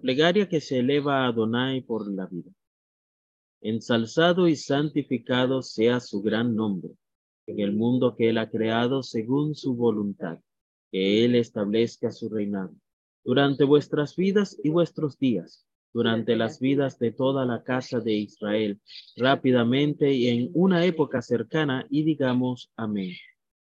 [0.00, 2.50] plegaria que se eleva a Adonai por la vida.
[3.60, 6.90] Ensalzado y santificado sea su gran nombre
[7.46, 10.38] en el mundo que él ha creado según su voluntad,
[10.90, 12.74] que él establezca su reinado
[13.24, 18.80] durante vuestras vidas y vuestros días, durante las vidas de toda la casa de Israel,
[19.16, 23.12] rápidamente y en una época cercana, y digamos amén.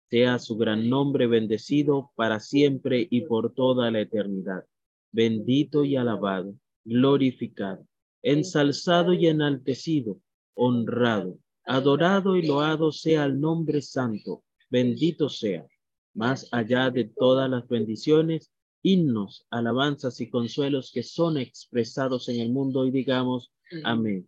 [0.09, 4.65] Sea su gran nombre bendecido para siempre y por toda la eternidad.
[5.13, 7.87] Bendito y alabado, glorificado,
[8.21, 10.19] ensalzado y enaltecido,
[10.55, 15.65] honrado, adorado y loado sea el nombre santo, bendito sea,
[16.13, 18.51] más allá de todas las bendiciones,
[18.81, 24.27] himnos, alabanzas y consuelos que son expresados en el mundo y digamos amén.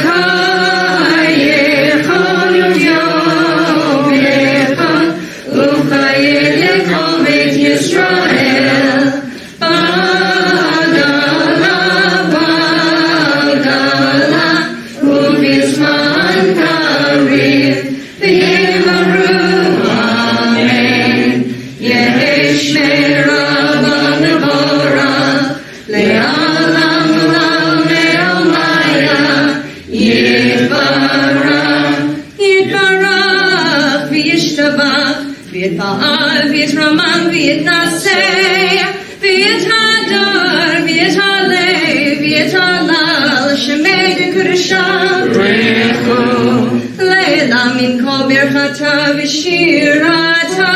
[48.60, 50.72] כל ברכתה ושירתה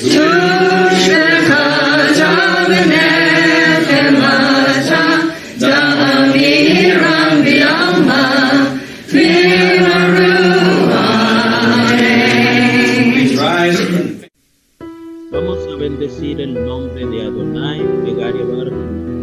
[0.00, 1.44] תושבחתה
[2.68, 4.26] ונחמתה
[5.58, 8.64] דמירם בעלמה
[9.12, 11.84] ואמרו אמן
[15.32, 18.74] Vamos a bendecir el nombre de Adonai, plegaria Baruch.
[18.74, 19.17] ברכו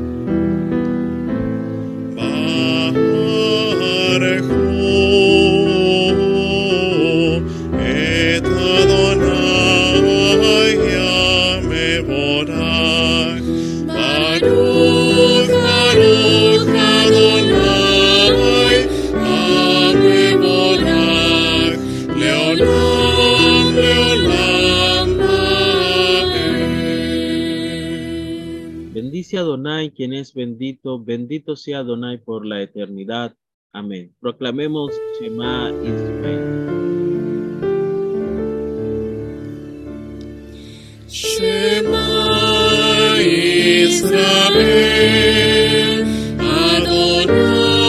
[29.87, 33.35] Adonai, quien es bendito, bendito sea Adonai por la eternidad.
[33.73, 34.15] Amén.
[34.21, 36.67] Proclamemos Shema Israel.
[41.09, 42.03] Shema
[43.83, 44.85] Israel,
[46.39, 47.87] Adonai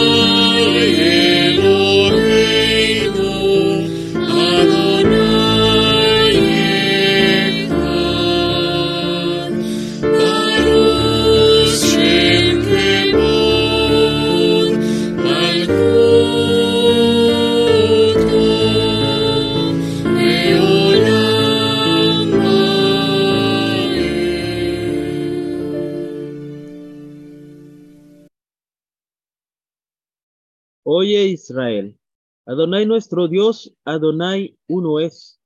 [31.00, 31.96] Oye Israel,
[32.44, 35.40] Adonai nuestro Dios, Adonai uno es.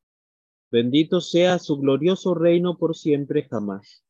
[0.70, 4.02] Bendito sea su glorioso reino por siempre jamás.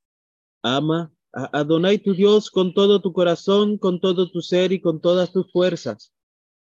[0.63, 5.33] Ama Adonai tu Dios con todo tu corazón, con todo tu ser y con todas
[5.33, 6.15] tus fuerzas.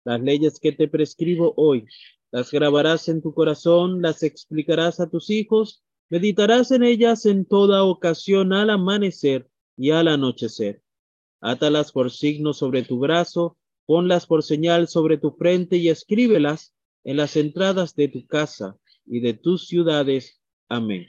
[0.05, 1.87] Las leyes que te prescribo hoy,
[2.31, 7.83] las grabarás en tu corazón, las explicarás a tus hijos, meditarás en ellas en toda
[7.83, 10.81] ocasión al amanecer y al anochecer.
[11.41, 13.57] Átalas por signo sobre tu brazo,
[13.91, 19.19] ponlas por señal sobre tu frente y escríbelas en las entradas de tu casa y
[19.19, 20.41] de tus ciudades.
[20.69, 21.09] Amén.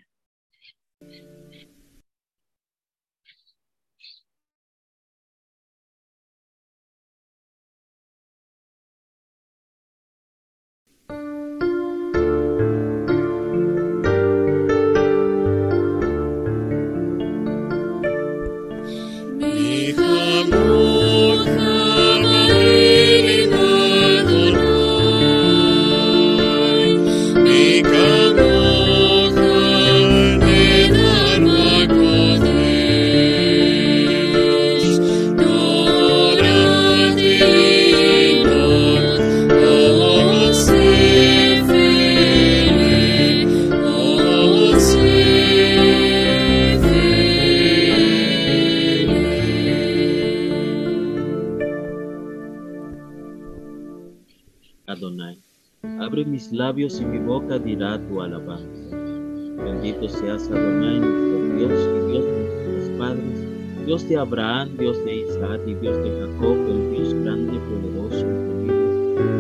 [64.22, 68.28] Abraham, Dios de Isaac y Dios de Jacob, el Dios grande, poderoso,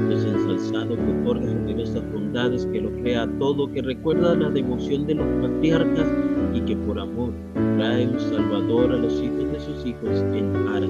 [0.09, 5.13] Dios ensalzado que otorga generosas bondades, que lo crea todo, que recuerda la devoción de
[5.13, 6.07] los patriarcas
[6.55, 7.31] y que por amor
[7.77, 10.89] trae un salvador a los hijos de sus hijos en aras.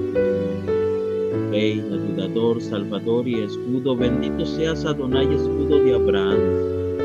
[1.50, 6.38] Rey, ayudador, salvador y escudo, bendito seas Adonai, escudo de Abraham.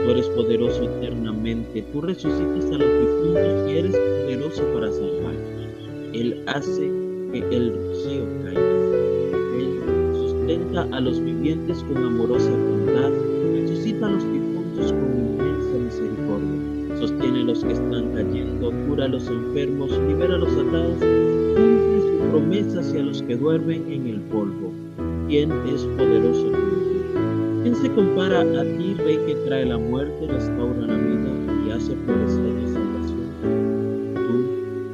[0.05, 5.66] Tú eres poderoso eternamente, tú resucitas a los difuntos y eres poderoso para salvar.
[6.13, 6.91] Él hace
[7.31, 8.61] que el rocío caiga.
[9.57, 9.79] Él
[10.13, 13.11] sustenta a los vivientes con amorosa bondad,
[13.53, 16.97] resucita a los difuntos con inmensa misericordia.
[16.99, 22.01] Sostiene a los que están cayendo, cura a los enfermos, libera a los atados, cumple
[22.01, 24.71] sus promesas y a los que duermen en el polvo.
[25.27, 26.51] ¿Quién es poderoso?
[27.63, 31.29] ¿Quién se compara a ti, Rey que trae la muerte, restaura la vida
[31.67, 33.16] y hace florecer la salvación?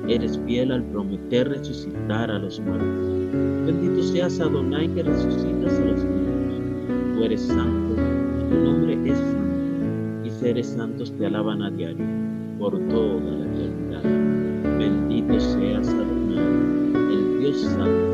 [0.08, 3.08] Eres fiel al prometer resucitar a los muertos.
[3.66, 7.16] Bendito seas Adonai que resucitas a los muertos.
[7.16, 12.06] Tú eres santo y tu nombre es santo, y seres santos te alaban a diario
[12.60, 14.04] por toda la eternidad.
[14.78, 18.13] Bendito seas Adonai, el Dios santo.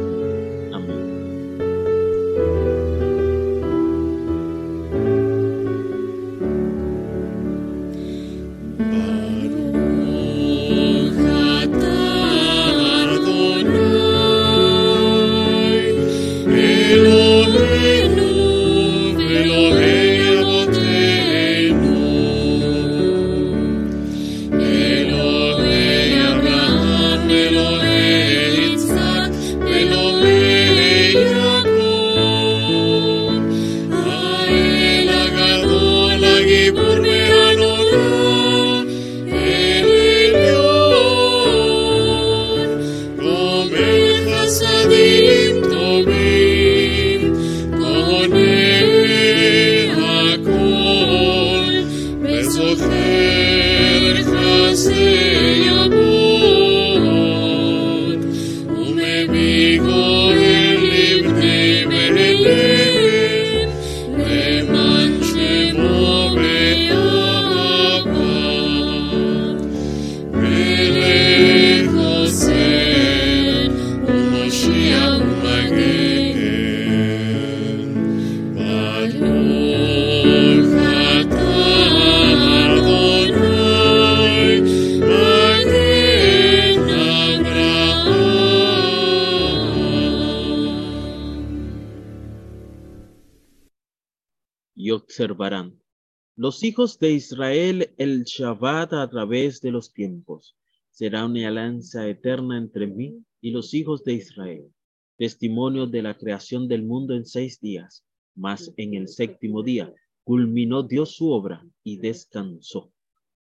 [96.49, 100.57] Los hijos de Israel el Shabbat a través de los tiempos.
[100.89, 104.73] Será una alianza eterna entre mí y los hijos de Israel.
[105.15, 108.03] Testimonio de la creación del mundo en seis días.
[108.33, 112.91] Mas en el séptimo día culminó Dios su obra y descansó.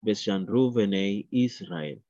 [0.00, 2.03] Beshanru Benei Israel.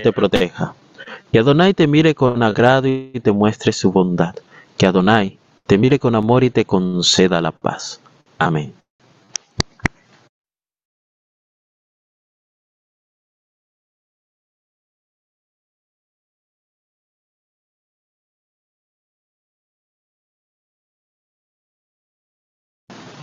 [0.00, 0.74] Te proteja.
[1.32, 4.34] Que Adonai te mire con agrado y te muestre su bondad.
[4.76, 8.00] Que Adonai te mire con amor y te conceda la paz.
[8.38, 8.74] Amén.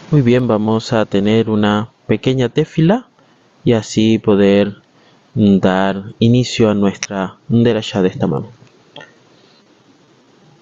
[0.09, 3.09] Muy bien, vamos a tener una pequeña tefila
[3.65, 4.81] y así poder
[5.37, 8.47] dar inicio a nuestra derasha de esta mano.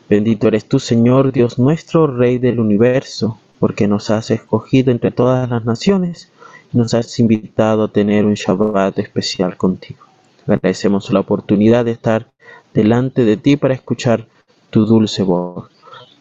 [0.09, 5.49] Bendito eres tú, Señor, Dios nuestro, Rey del universo, porque nos has escogido entre todas
[5.49, 6.29] las naciones
[6.73, 10.03] y nos has invitado a tener un Shabbat especial contigo.
[10.45, 12.27] Agradecemos la oportunidad de estar
[12.73, 14.27] delante de ti para escuchar
[14.71, 15.69] tu dulce voz.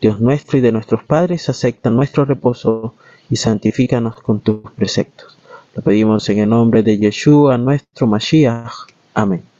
[0.00, 2.94] Dios nuestro y de nuestros padres, acepta nuestro reposo
[3.28, 5.33] y santifícanos con tus preceptos.
[5.74, 8.86] Lo pedimos en el nombre de Yeshua, nuestro Mashiach.
[9.14, 9.53] Amén.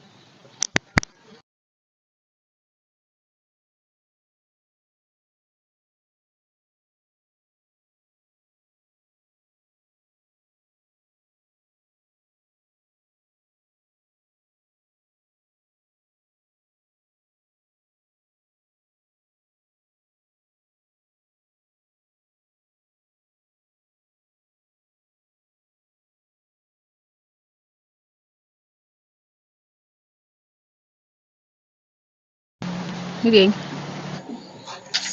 [33.25, 33.55] Muy bien.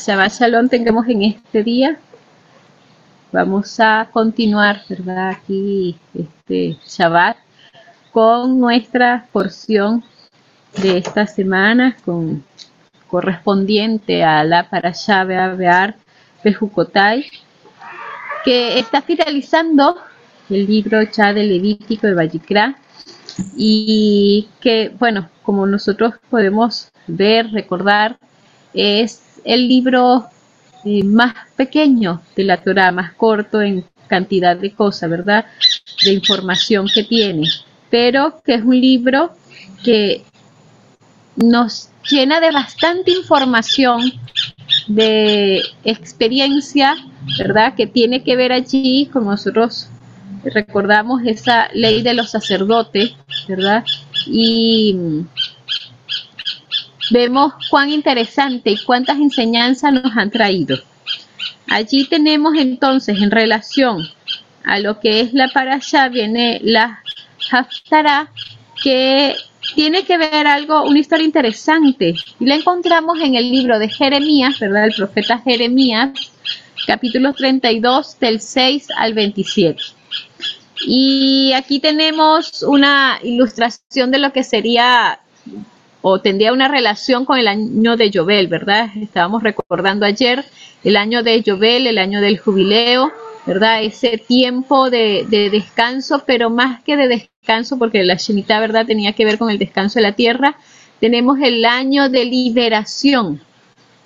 [0.06, 1.98] Shabbat Shalom tengamos en este día.
[3.32, 5.30] Vamos a continuar, ¿verdad?
[5.30, 7.38] Aquí, este Shabbat,
[8.12, 10.04] con nuestra porción
[10.82, 12.44] de esta semana, con
[13.08, 15.96] correspondiente a la Parashá Bear
[16.44, 17.32] Bejucotai,
[18.44, 19.96] que está finalizando
[20.50, 22.76] el libro ya de Levítico de Vallicrá
[23.56, 28.18] y que, bueno, como nosotros podemos ver, recordar,
[28.74, 30.28] es el libro
[30.86, 35.46] eh, más pequeño de la Torah, más corto en cantidad de cosas, ¿verdad?
[36.04, 37.48] De información que tiene,
[37.90, 39.32] pero que es un libro
[39.84, 40.24] que
[41.36, 44.02] nos llena de bastante información,
[44.88, 46.96] de experiencia,
[47.38, 47.76] ¿verdad?
[47.76, 49.90] Que tiene que ver allí con nosotros
[50.44, 53.14] recordamos esa ley de los sacerdotes,
[53.48, 53.84] ¿verdad?
[54.26, 54.96] Y
[57.12, 60.78] vemos cuán interesante y cuántas enseñanzas nos han traído.
[61.68, 64.04] Allí tenemos entonces en relación
[64.64, 67.02] a lo que es la parasha viene la
[67.52, 68.30] Haftarah
[68.84, 69.36] que
[69.76, 72.16] tiene que ver algo, una historia interesante.
[72.40, 74.86] Y la encontramos en el libro de Jeremías, ¿verdad?
[74.86, 76.12] El profeta Jeremías,
[76.88, 79.82] capítulo 32, del 6 al 27.
[80.88, 85.20] Y aquí tenemos una ilustración de lo que sería
[86.02, 88.90] o tendría una relación con el año de Yobel, ¿verdad?
[88.96, 90.44] Estábamos recordando ayer
[90.84, 93.12] el año de Yobel, el año del jubileo,
[93.46, 93.84] ¿verdad?
[93.84, 98.86] Ese tiempo de, de descanso, pero más que de descanso, porque la Shemitah, ¿verdad?
[98.86, 100.58] Tenía que ver con el descanso de la tierra,
[101.00, 103.42] tenemos el año de liberación,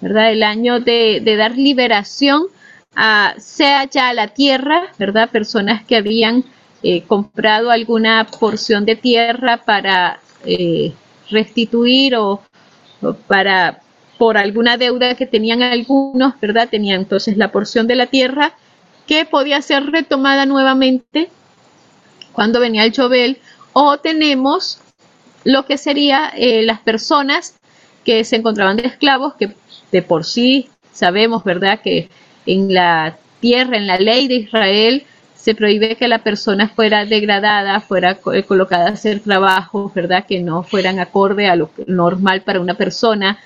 [0.02, 0.32] ¿verdad?
[0.32, 2.44] El año de, de dar liberación
[2.96, 5.30] a, sea ya a la tierra, ¿verdad?
[5.30, 6.46] Personas que habían
[6.84, 10.94] eh, comprado alguna porción de tierra para eh,
[11.30, 12.42] restituir o,
[13.28, 13.82] para
[14.18, 16.70] por alguna deuda que tenían algunos, ¿verdad?
[16.70, 18.54] Tenían entonces la porción de la tierra
[19.08, 21.30] que podía ser retomada nuevamente
[22.32, 23.40] cuando venía el Chobel,
[23.74, 24.80] o tenemos
[25.44, 27.60] lo que sería eh, las personas
[28.04, 29.56] que se encontraban de esclavos, que
[29.92, 32.10] de por sí sabemos, ¿verdad?, que
[32.46, 35.06] en la tierra, en la ley de Israel,
[35.46, 40.40] se prohíbe que la persona fuera degradada, fuera eh, colocada a hacer trabajos, ¿verdad?, que
[40.42, 43.38] no fueran acorde a lo normal para una persona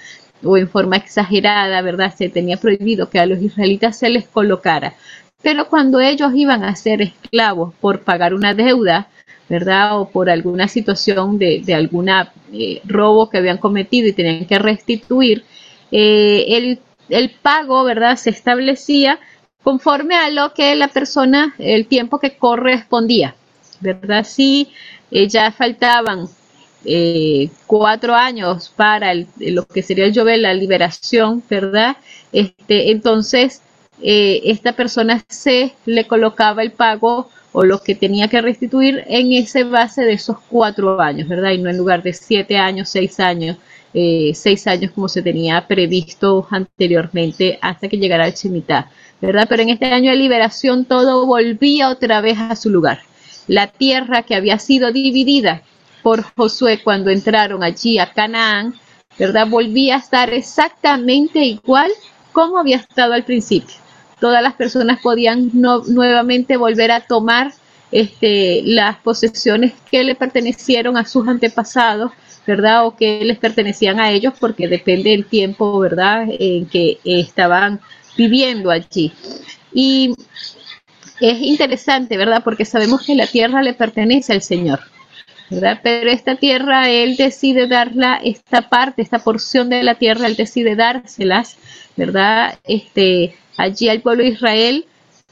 [0.42, 2.14] o en forma exagerada, ¿verdad?
[2.18, 4.94] Se tenía prohibido que a los israelitas se les colocara.
[5.42, 9.10] Pero cuando ellos iban a ser esclavos por pagar una deuda,
[9.50, 10.00] ¿verdad?
[10.00, 14.58] O por alguna situación de, de alguna eh, robo que habían cometido y tenían que
[14.58, 15.44] restituir,
[15.92, 18.16] eh, el, el pago, ¿verdad?
[18.16, 19.20] Se establecía
[19.64, 23.36] conforme a lo que la persona, el tiempo que correspondía,
[23.82, 24.24] ¿verdad?
[24.26, 24.72] Si
[25.12, 26.28] eh, ya faltaban
[26.86, 31.98] eh, cuatro años para el- lo que sería el Jovel, la liberación, ¿verdad?
[32.32, 33.62] Este, entonces,
[34.02, 39.34] eh, esta persona se le colocaba el pago o lo que tenía que restituir en
[39.34, 41.52] ese base de esos cuatro años, ¿verdad?
[41.52, 43.58] Y no en lugar de siete años, seis años,
[43.94, 48.90] eh, seis años como se tenía previsto anteriormente hasta que llegara el Shemitah,
[49.22, 49.48] ¿verdad?
[49.50, 53.02] Pero en este año de liberación todo volvía otra vez a su lugar.
[53.48, 55.64] La tierra que había sido dividida
[56.04, 58.76] por Josué cuando entraron allí a Canaán,
[59.18, 59.48] ¿verdad?
[59.48, 61.92] Volvía a estar exactamente igual
[62.32, 63.76] como había estado al principio.
[64.20, 67.54] Todas las personas podían nuevamente volver a tomar
[67.92, 72.12] este, las posesiones que le pertenecieron a sus antepasados,
[72.46, 72.86] ¿verdad?
[72.86, 76.28] O que les pertenecían a ellos, porque depende del tiempo, ¿verdad?
[76.30, 77.80] En que estaban
[78.20, 79.14] viviendo allí.
[79.74, 80.14] Y
[81.22, 82.42] es interesante, ¿verdad?
[82.44, 84.82] Porque sabemos que la tierra le pertenece al Señor.
[85.50, 85.80] ¿verdad?
[85.82, 90.76] Pero esta tierra, Él decide darla, esta parte, esta porción de la tierra, Él decide
[90.76, 91.58] dárselas,
[91.96, 92.60] ¿verdad?
[92.66, 94.86] Este, allí al pueblo de Israel,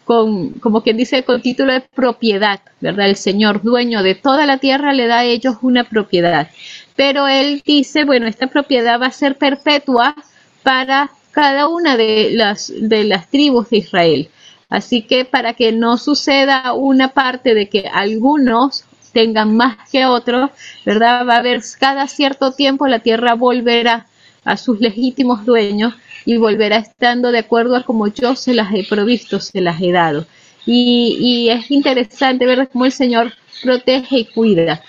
[0.06, 3.10] con, como quien dice, con título de propiedad, ¿verdad?
[3.10, 6.50] El Señor, dueño de toda la tierra, le da a ellos una propiedad.
[6.96, 10.16] Pero Él dice, bueno, esta propiedad va a ser perpetua
[10.64, 14.30] para cada una de las, de las tribus de Israel.
[14.70, 20.50] Así que para que no suceda una parte de que algunos tengan más que otros,
[20.84, 21.28] ¿verdad?
[21.28, 24.08] Va a haber cada cierto tiempo la tierra volverá
[24.46, 25.94] a sus legítimos dueños
[26.26, 29.92] y volverá estando de acuerdo a como yo se las he provisto, se las he
[29.92, 30.26] dado.
[30.66, 34.82] Y, es interesante ver cómo el Señor protege y cuida.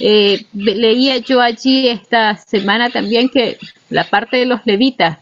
[0.00, 3.56] Eh, leía yo allí esta semana también que
[3.88, 5.18] la parte de los levitas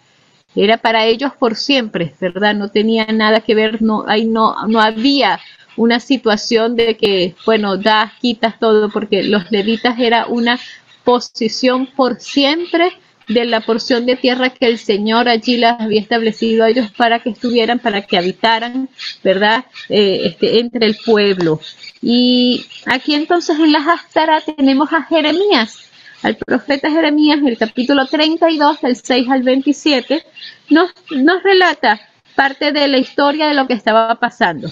[0.55, 2.55] era para ellos por siempre, ¿verdad?
[2.55, 5.41] No tenía nada que ver, no, ahí no, no había
[5.77, 10.59] una situación de que, bueno, das, quitas todo, porque los levitas era una
[11.05, 12.93] posición por siempre
[13.29, 17.21] de la porción de tierra que el Señor allí las había establecido a ellos para
[17.21, 18.89] que estuvieran, para que habitaran,
[19.23, 19.65] ¿verdad?
[19.89, 21.61] Eh, este, entre el pueblo.
[22.03, 25.90] Y aquí entonces en la Haftarah tenemos a Jeremías,
[26.23, 30.25] al profeta Jeremías, el capítulo 32, del 6 al 27,
[30.69, 32.01] nos, nos relata
[32.35, 34.69] parte de la historia de lo que estaba pasando.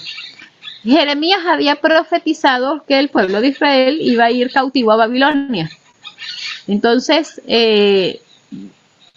[0.83, 5.69] Jeremías había profetizado que el pueblo de Israel iba a ir cautivo a Babilonia.
[6.67, 8.21] Entonces, eh,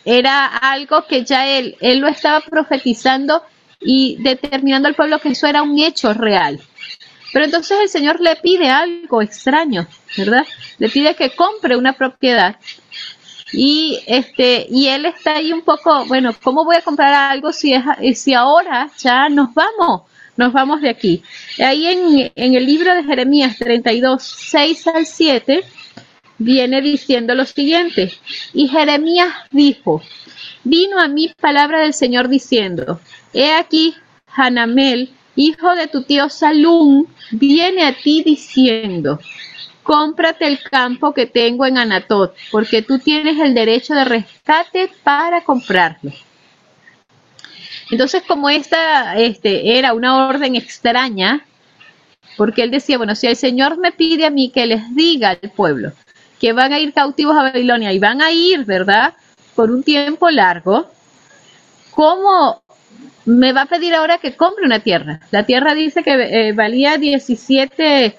[0.04, 3.42] era algo que ya él, él lo estaba profetizando
[3.80, 6.60] y determinando al pueblo que eso era un hecho real.
[7.32, 10.46] Pero entonces el Señor le pide algo extraño, ¿verdad?
[10.78, 12.56] Le pide que compre una propiedad.
[13.52, 17.74] Y este, y él está ahí un poco, bueno, ¿cómo voy a comprar algo si
[17.74, 20.02] es si ahora ya nos vamos?
[20.36, 21.22] Nos vamos de aquí.
[21.58, 25.64] Ahí en, en el libro de Jeremías 32, 6 al 7,
[26.38, 28.12] viene diciendo lo siguiente.
[28.54, 30.02] Y Jeremías dijo,
[30.64, 33.00] vino a mí palabra del Señor diciendo,
[33.34, 33.94] he aquí,
[34.34, 39.18] Hanamel, hijo de tu tío Salum, viene a ti diciendo,
[39.82, 45.42] cómprate el campo que tengo en Anatot, porque tú tienes el derecho de rescate para
[45.42, 46.12] comprarlo.
[47.90, 51.44] Entonces, como esta este, era una orden extraña,
[52.36, 55.50] porque él decía, bueno, si el Señor me pide a mí que les diga al
[55.50, 55.92] pueblo
[56.42, 59.14] que van a ir cautivos a Babilonia y van a ir, ¿verdad?
[59.54, 60.90] Por un tiempo largo,
[61.92, 62.60] ¿cómo
[63.24, 65.20] me va a pedir ahora que compre una tierra?
[65.30, 68.16] La tierra dice que eh, valía 17,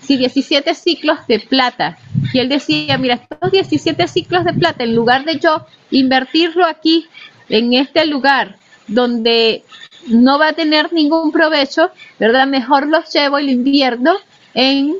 [0.00, 1.98] sí, 17 ciclos de plata.
[2.32, 7.06] Y él decía, mira, estos 17 ciclos de plata, en lugar de yo invertirlo aquí,
[7.48, 8.56] en este lugar,
[8.86, 9.64] donde
[10.08, 12.46] no va a tener ningún provecho, ¿verdad?
[12.46, 14.16] Mejor los llevo y lo invierno
[14.54, 14.94] en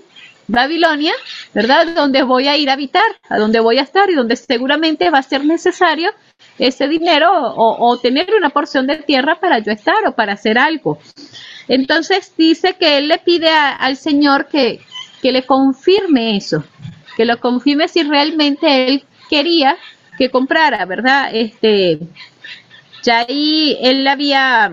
[0.46, 1.12] Babilonia,
[1.54, 1.94] ¿verdad?
[1.94, 5.18] Donde voy a ir a habitar, a donde voy a estar y donde seguramente va
[5.18, 6.10] a ser necesario
[6.58, 10.98] ese dinero o, tener una porción de tierra para yo estar o para hacer algo.
[11.68, 14.80] Entonces dice que él le pide al Señor que,
[15.22, 16.64] que le confirme eso,
[17.16, 19.76] que lo confirme si realmente él quería
[20.16, 21.30] que comprara, ¿verdad?
[21.32, 22.00] Este,
[23.02, 24.72] ya ahí él había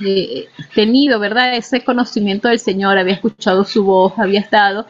[0.00, 1.54] eh, tenido, ¿verdad?
[1.54, 4.86] Ese conocimiento del Señor, había escuchado su voz, había estado,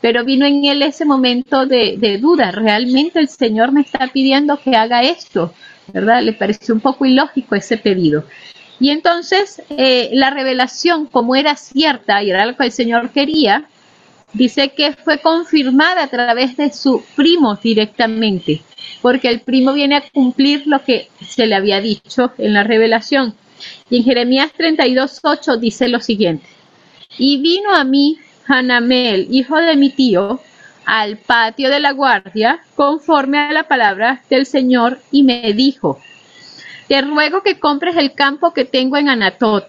[0.00, 4.76] pero vino en él ese momento de, duda, realmente el Señor me está pidiendo que
[4.76, 5.52] haga esto,
[5.92, 6.22] ¿verdad?
[6.22, 8.24] Le pareció un poco ilógico ese pedido.
[8.78, 13.68] Y entonces eh, la revelación, como era cierta y era lo que el Señor quería,
[14.32, 18.62] dice que fue confirmada a través de su primo directamente,
[19.02, 23.34] porque el primo viene a cumplir lo que se le había dicho en la revelación.
[23.90, 26.46] Y en Jeremías 32.8 dice lo siguiente,
[27.18, 28.18] y vino a mí
[28.50, 30.40] Hanamel, hijo de mi tío,
[30.84, 36.00] al patio de la guardia, conforme a la palabra del Señor, y me dijo,
[36.88, 39.68] te ruego que compres el campo que tengo en Anatot,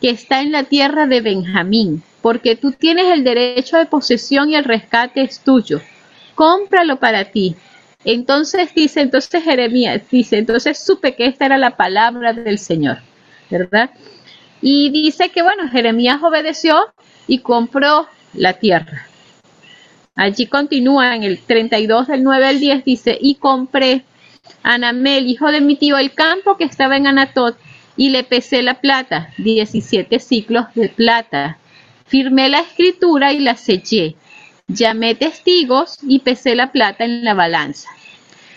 [0.00, 4.54] que está en la tierra de Benjamín, porque tú tienes el derecho de posesión y
[4.54, 5.80] el rescate es tuyo.
[6.36, 7.56] Cómpralo para ti.
[8.04, 12.98] Entonces dice, entonces Jeremías dice, entonces supe que esta era la palabra del Señor,
[13.50, 13.90] ¿verdad?
[14.60, 16.76] Y dice que bueno, Jeremías obedeció
[17.32, 19.06] y compró la tierra.
[20.14, 24.04] Allí continúa en el 32 del 9 al 10 dice, y compré
[24.62, 27.56] a Anamel, hijo de mi tío, el campo que estaba en Anatot,
[27.96, 31.56] y le pesé la plata, 17 ciclos de plata.
[32.04, 34.14] Firmé la escritura y la sellé.
[34.68, 37.88] Llamé testigos y pesé la plata en la balanza.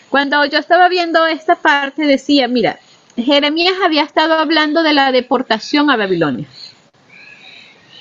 [0.09, 2.77] Cuando yo estaba viendo esta parte decía, mira,
[3.15, 6.47] Jeremías había estado hablando de la deportación a Babilonia.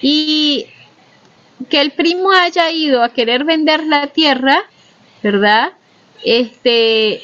[0.07, 0.67] Y
[1.71, 4.65] que el primo haya ido a querer vender la tierra,
[5.23, 5.73] ¿verdad?
[6.23, 7.23] Este,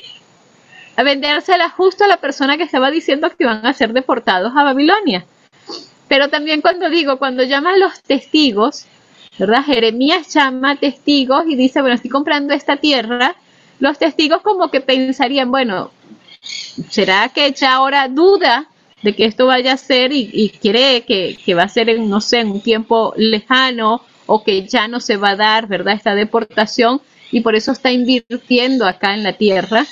[0.97, 4.65] a vendérsela justo a la persona que estaba diciendo que iban a ser deportados a
[4.65, 5.27] Babilonia.
[6.09, 8.87] Pero también cuando digo, cuando llama a los testigos,
[9.39, 9.63] ¿verdad?
[9.63, 13.37] Jeremías llama testigos y dice, bueno, estoy comprando esta tierra.
[13.79, 15.91] Los testigos como que pensarían, bueno,
[16.89, 18.70] ¿será que ya ahora duda
[19.03, 22.21] de que esto vaya a ser y, cree que, que va a ser en, no
[22.21, 25.95] sé, en un tiempo lejano o que ya no se va a dar, ¿verdad?
[25.95, 27.01] Esta deportación
[27.33, 29.87] y por eso está invirtiendo acá en la tierra.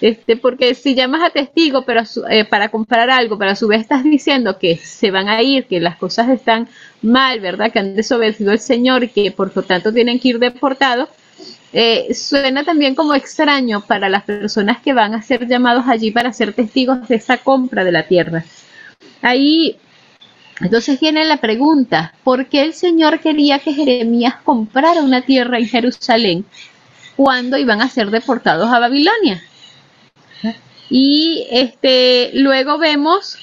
[0.00, 3.82] Este, porque si llamas a testigo pero eh, para comprar algo, pero a su vez
[3.82, 6.68] estás diciendo que se van a ir, que las cosas están
[7.02, 7.70] mal, ¿verdad?
[7.70, 11.10] Que han desobedecido al Señor y que por lo tanto tienen que ir deportados,
[11.72, 16.32] eh, suena también como extraño para las personas que van a ser llamados allí para
[16.32, 18.44] ser testigos de esa compra de la tierra.
[19.22, 19.76] Ahí,
[20.60, 25.68] entonces viene la pregunta, ¿por qué el Señor quería que Jeremías comprara una tierra en
[25.68, 26.44] Jerusalén
[27.16, 29.42] cuando iban a ser deportados a Babilonia?
[30.88, 33.38] Y este, luego vemos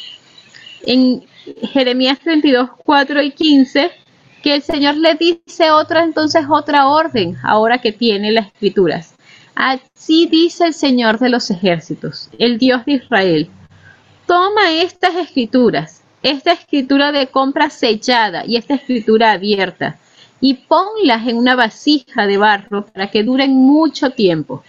[0.86, 1.26] en
[1.72, 3.92] Jeremías 32, 4 y 15
[4.42, 9.16] que el Señor le dice otra, entonces otra orden, ahora que tiene las escrituras.
[9.56, 13.50] Así dice el Señor de los ejércitos, el Dios de Israel.
[14.28, 19.98] Toma estas escrituras, esta escritura de compra sellada y esta escritura abierta,
[20.40, 24.64] y ponlas en una vasija de barro para que duren mucho tiempo.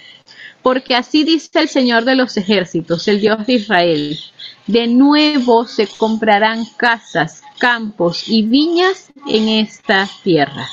[0.62, 4.18] Porque así dice el Señor de los ejércitos, el Dios de Israel.
[4.66, 10.68] De nuevo se comprarán casas, campos y viñas en esta tierra.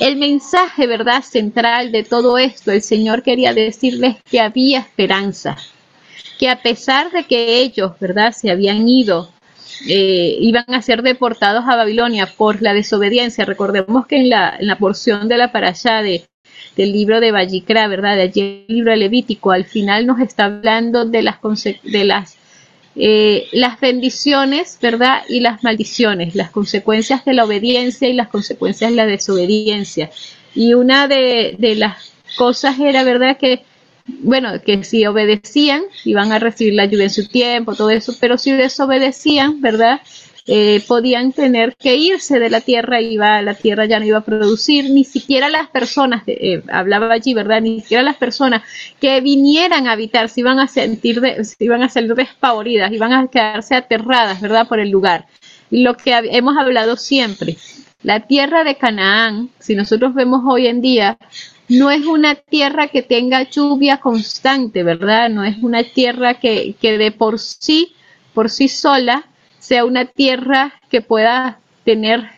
[0.00, 5.56] El mensaje, ¿verdad?, central de todo esto, el Señor quería decirles que había esperanza,
[6.38, 9.30] que a pesar de que ellos, ¿verdad?, se habían ido,
[9.88, 13.44] eh, iban a ser deportados a Babilonia por la desobediencia.
[13.44, 16.26] Recordemos que en la, en la porción de la parasha de,
[16.76, 21.04] del libro de Vallicra, ¿verdad?, de allí el libro Levítico, al final nos está hablando
[21.04, 21.36] de las,
[21.82, 22.36] de las
[22.96, 25.22] eh, las bendiciones, ¿verdad?
[25.28, 30.10] Y las maldiciones, las consecuencias de la obediencia y las consecuencias de la desobediencia.
[30.54, 33.36] Y una de, de las cosas era, ¿verdad?
[33.36, 33.64] Que,
[34.06, 38.38] bueno, que si obedecían, iban a recibir la lluvia en su tiempo, todo eso, pero
[38.38, 40.00] si desobedecían, ¿verdad?
[40.46, 44.24] Eh, podían tener que irse de la tierra, iba, la tierra ya no iba a
[44.24, 47.62] producir, ni siquiera las personas, eh, hablaba allí, ¿verdad?
[47.62, 48.62] Ni siquiera las personas
[49.00, 53.12] que vinieran a habitar se iban a sentir, de- se iban a salir despavoridas, iban
[53.14, 54.68] a quedarse aterradas, ¿verdad?
[54.68, 55.26] Por el lugar.
[55.70, 57.56] Lo que hemos hablado siempre,
[58.02, 61.16] la tierra de Canaán, si nosotros vemos hoy en día,
[61.68, 65.30] no es una tierra que tenga lluvia constante, ¿verdad?
[65.30, 67.94] No es una tierra que, que de por sí,
[68.34, 69.24] por sí sola,
[69.64, 72.28] sea una tierra que pueda tener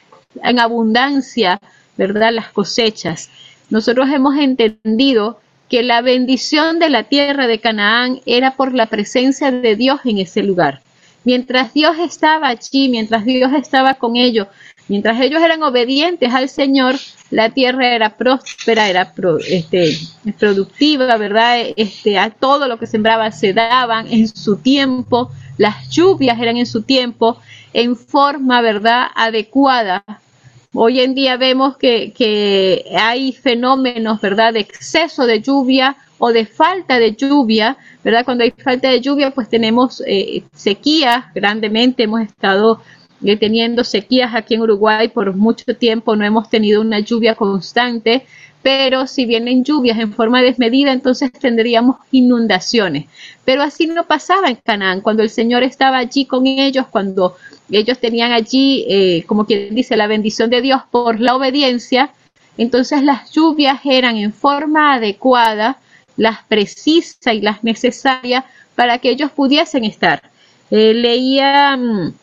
[0.45, 1.61] en abundancia,
[1.97, 2.31] ¿verdad?
[2.33, 3.31] Las cosechas.
[3.69, 9.51] Nosotros hemos entendido que la bendición de la tierra de Canaán era por la presencia
[9.51, 10.83] de Dios en ese lugar.
[11.25, 14.47] Mientras Dios estaba allí, mientras Dios estaba con ellos,
[14.89, 16.97] mientras ellos eran obedientes al Señor,
[17.31, 19.13] la tierra era próspera, era
[19.49, 19.99] este,
[20.39, 21.59] productiva, ¿verdad?
[21.77, 26.67] Este, a todo lo que sembraba se daban en su tiempo, las lluvias eran en
[26.67, 27.39] su tiempo,
[27.73, 30.05] en forma, ¿verdad?, adecuada.
[30.73, 36.47] Hoy en día vemos que, que hay fenómenos, ¿verdad?, de exceso de lluvia o de
[36.47, 38.25] falta de lluvia, ¿verdad?
[38.25, 42.81] Cuando hay falta de lluvia, pues tenemos eh, sequías grandemente, hemos estado
[43.41, 48.27] teniendo sequías aquí en Uruguay por mucho tiempo, no hemos tenido una lluvia constante,
[48.63, 53.07] pero si vienen lluvias en forma desmedida, entonces tendríamos inundaciones.
[53.45, 57.37] Pero así no pasaba en Canaán, cuando el Señor estaba allí con ellos, cuando
[57.71, 62.11] ellos tenían allí, eh, como quien dice, la bendición de Dios por la obediencia,
[62.59, 65.79] entonces las lluvias eran en forma adecuada,
[66.17, 70.23] las precisas y las necesarias para que ellos pudiesen estar.
[70.71, 72.15] Eh, leía mm,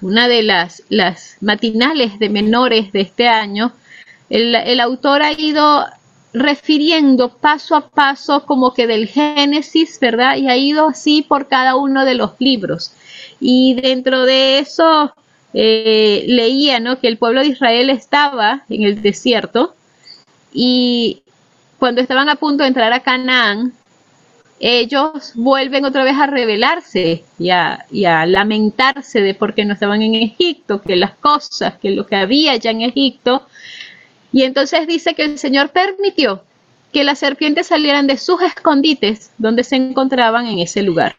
[0.00, 3.72] una de las, las matinales de menores de este año,
[4.30, 5.86] el, el autor ha ido
[6.32, 10.36] refiriendo paso a paso como que del Génesis, ¿verdad?
[10.36, 12.92] Y ha ido así por cada uno de los libros.
[13.40, 15.14] Y dentro de eso
[15.54, 17.00] eh, leía, ¿no?
[17.00, 19.74] Que el pueblo de Israel estaba en el desierto
[20.52, 21.22] y
[21.78, 23.72] cuando estaban a punto de entrar a Canaán,
[24.60, 27.86] ellos vuelven otra vez a rebelarse y a,
[28.26, 32.56] lamentarse de por qué no estaban en Egipto, que las cosas, que lo que había
[32.56, 33.46] ya en Egipto.
[34.32, 36.42] Y entonces dice que el Señor permitió
[36.92, 41.16] que las serpientes salieran de sus escondites donde se encontraban en ese lugar.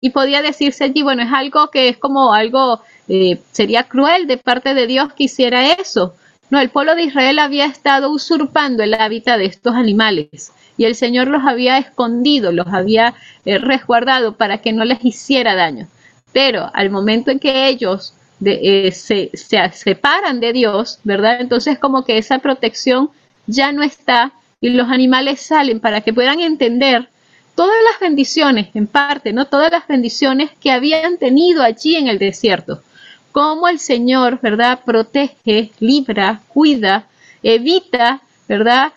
[0.00, 4.38] Y podía decirse allí, bueno, es algo que es como algo, eh, sería cruel de
[4.38, 6.14] parte de Dios que hiciera eso.
[6.50, 10.94] No, el pueblo de Israel había estado usurpando el hábitat de estos animales y el
[10.94, 13.14] Señor los había escondido, los había
[13.44, 15.88] eh, resguardado para que no les hiciera daño.
[16.32, 21.40] Pero al momento en que ellos de, eh, se, se separan de Dios, ¿verdad?
[21.40, 23.10] Entonces como que esa protección
[23.46, 27.08] ya no está y los animales salen para que puedan entender
[27.54, 29.46] todas las bendiciones, en parte, ¿no?
[29.46, 32.82] Todas las bendiciones que habían tenido allí en el desierto.
[33.34, 34.82] Cómo el Señor, ¿verdad?
[34.84, 37.08] Protege, libra, cuida,
[37.42, 38.92] evita, ¿verdad?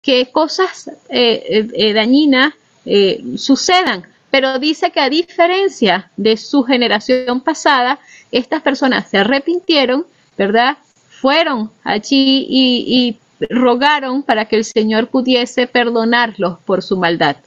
[0.00, 2.54] Que cosas eh, eh, dañinas
[2.86, 4.04] eh, sucedan.
[4.30, 7.98] Pero dice que a diferencia de su generación pasada,
[8.30, 10.06] estas personas se arrepintieron,
[10.38, 10.78] ¿verdad?
[11.08, 17.38] Fueron allí y, y rogaron para que el Señor pudiese perdonarlos por su maldad.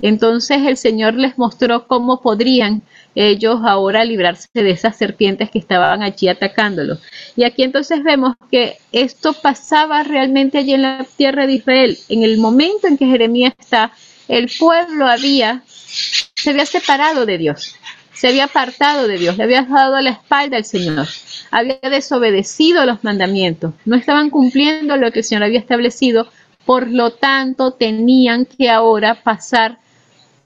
[0.00, 2.82] Entonces el Señor les mostró cómo podrían
[3.14, 7.00] ellos ahora librarse de esas serpientes que estaban allí atacándolos.
[7.36, 11.98] Y aquí entonces vemos que esto pasaba realmente allí en la tierra de Israel.
[12.08, 13.92] En el momento en que Jeremías está,
[14.28, 17.76] el pueblo había, se había separado de Dios,
[18.14, 21.06] se había apartado de Dios, le había dado la espalda al Señor,
[21.50, 26.28] había desobedecido los mandamientos, no estaban cumpliendo lo que el Señor había establecido,
[26.64, 29.78] por lo tanto tenían que ahora pasar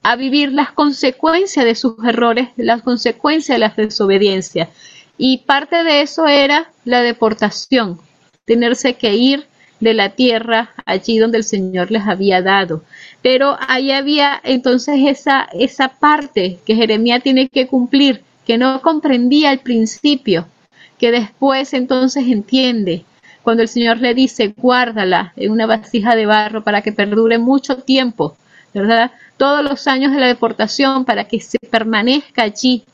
[0.09, 4.68] a vivir las consecuencias de sus errores, las consecuencias de la desobediencia.
[5.18, 7.98] Y parte de eso era la deportación,
[8.44, 9.48] tenerse que ir
[9.80, 12.84] de la tierra allí donde el Señor les había dado.
[13.20, 19.50] Pero ahí había entonces esa, esa parte que Jeremías tiene que cumplir, que no comprendía
[19.50, 20.46] al principio,
[21.00, 23.04] que después entonces entiende.
[23.42, 27.78] Cuando el Señor le dice, guárdala en una vasija de barro para que perdure mucho
[27.78, 28.36] tiempo,
[28.77, 29.11] ¿verdad?
[29.39, 32.85] Todos los años de la deportación para que se permanezca allí,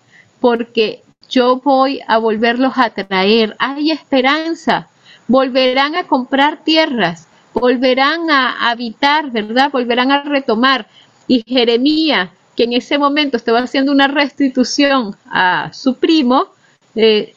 [0.41, 3.57] porque yo voy a volverlos a traer.
[3.59, 4.89] Hay esperanza.
[5.27, 9.71] Volverán a comprar tierras, volverán a habitar, ¿verdad?
[9.73, 10.87] Volverán a retomar.
[11.27, 16.47] Y Jeremías, que en ese momento estaba haciendo una restitución a su primo,
[16.95, 17.35] eh,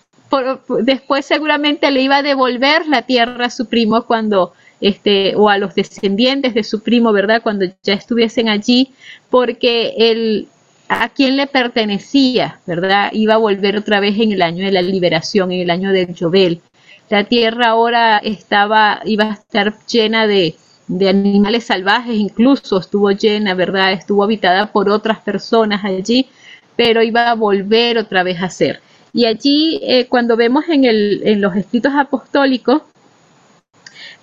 [0.82, 4.54] después seguramente le iba a devolver la tierra a su primo cuando
[4.86, 7.42] este, o a los descendientes de su primo, ¿verdad?
[7.42, 8.92] Cuando ya estuviesen allí,
[9.32, 10.48] porque él,
[10.90, 13.10] a quien le pertenecía, ¿verdad?
[13.12, 16.16] Iba a volver otra vez en el año de la liberación, en el año del
[16.16, 16.62] Jovel.
[17.10, 20.54] La tierra ahora estaba, iba a estar llena de,
[20.88, 23.92] de animales salvajes, incluso estuvo llena, ¿verdad?
[23.92, 26.28] Estuvo habitada por otras personas allí,
[26.76, 28.82] pero iba a volver otra vez a ser.
[29.14, 32.84] Y allí, eh, cuando vemos en, el, en los escritos apostólicos,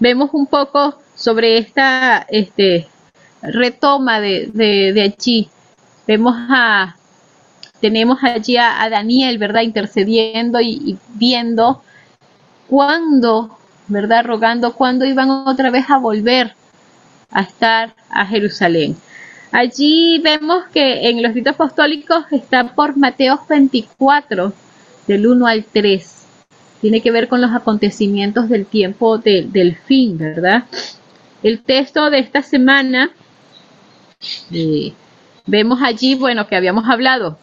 [0.02, 2.88] vemos un poco sobre esta este,
[3.40, 5.48] retoma de, de, allí.
[6.08, 6.96] Vemos a,
[7.80, 9.62] tenemos allí a, Daniel, ¿verdad?
[9.62, 11.84] Intercediendo y, y viendo
[12.68, 14.24] cuándo, ¿verdad?
[14.24, 16.56] Rogando cuándo iban otra vez a volver
[17.30, 18.96] a estar a Jerusalén.
[19.52, 24.52] Allí vemos que en los ritos apostólicos está por Mateo 24,
[25.06, 26.21] del 1 al 3.
[26.82, 30.64] Tiene que ver con los acontecimientos del tiempo de- del fin, ¿verdad?
[31.42, 33.10] El texto de esta semana,
[34.52, 34.92] eh,
[35.46, 37.38] vemos allí, bueno, que habíamos hablado,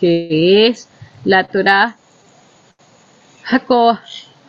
[0.00, 0.88] que es
[1.24, 1.96] la Torah
[3.42, 3.98] Jaco,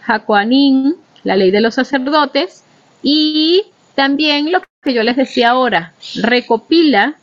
[0.01, 2.63] Jacoanín, la ley de los sacerdotes,
[3.03, 3.63] y
[3.95, 7.15] también lo que yo les decía ahora, recopila,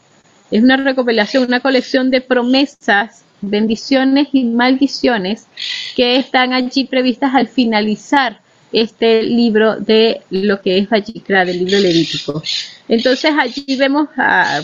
[0.50, 5.46] es una recopilación, una colección de promesas, bendiciones y maldiciones
[5.94, 8.40] que están allí previstas al finalizar
[8.72, 12.42] este libro de lo que es Vayikra, del libro levítico.
[12.88, 14.62] Entonces allí vemos, ah,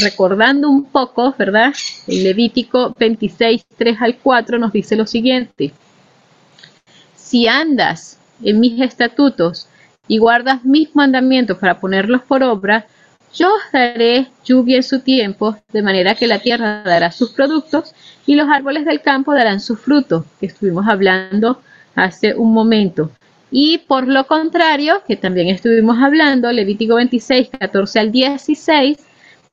[0.00, 1.72] recordando un poco, ¿verdad?
[2.06, 5.72] El Levítico 26, 3 al 4 nos dice lo siguiente
[7.26, 9.66] si andas en mis estatutos
[10.06, 12.86] y guardas mis mandamientos para ponerlos por obra,
[13.34, 17.92] yo daré lluvia en su tiempo, de manera que la tierra dará sus productos
[18.26, 21.60] y los árboles del campo darán su fruto, que estuvimos hablando
[21.94, 23.10] hace un momento.
[23.50, 28.98] Y por lo contrario, que también estuvimos hablando, Levítico 26, 14 al 16,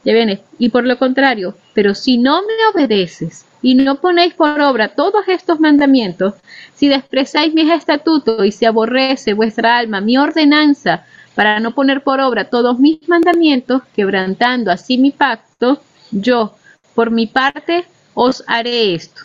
[0.03, 4.59] ya viene, y por lo contrario, pero si no me obedeces y no ponéis por
[4.59, 6.33] obra todos estos mandamientos,
[6.73, 11.05] si desprezáis mis estatutos y se aborrece vuestra alma mi ordenanza
[11.35, 16.55] para no poner por obra todos mis mandamientos, quebrantando así mi pacto, yo,
[16.93, 19.21] por mi parte, os haré esto.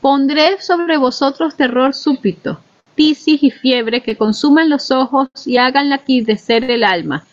[0.00, 2.60] Pondré sobre vosotros terror súbito,
[2.94, 7.24] tisis y fiebre que consuman los ojos y hagan laquidecer el alma.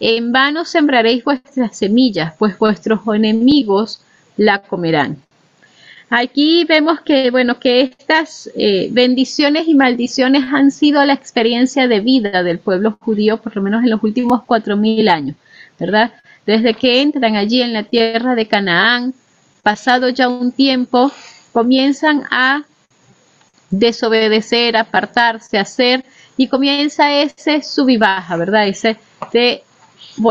[0.00, 4.00] En vano sembraréis vuestras semillas, pues vuestros enemigos
[4.36, 5.22] la comerán.
[6.10, 12.00] Aquí vemos que, bueno, que estas eh, bendiciones y maldiciones han sido la experiencia de
[12.00, 15.36] vida del pueblo judío, por lo menos en los últimos cuatro mil años,
[15.78, 16.12] ¿verdad?
[16.46, 19.12] Desde que entran allí en la tierra de Canaán,
[19.68, 21.12] pasado ya un tiempo,
[21.52, 22.64] comienzan a
[23.68, 26.06] desobedecer, apartarse, hacer,
[26.38, 28.66] y comienza ese sub baja, ¿verdad?
[28.66, 28.96] Ese
[29.30, 29.62] de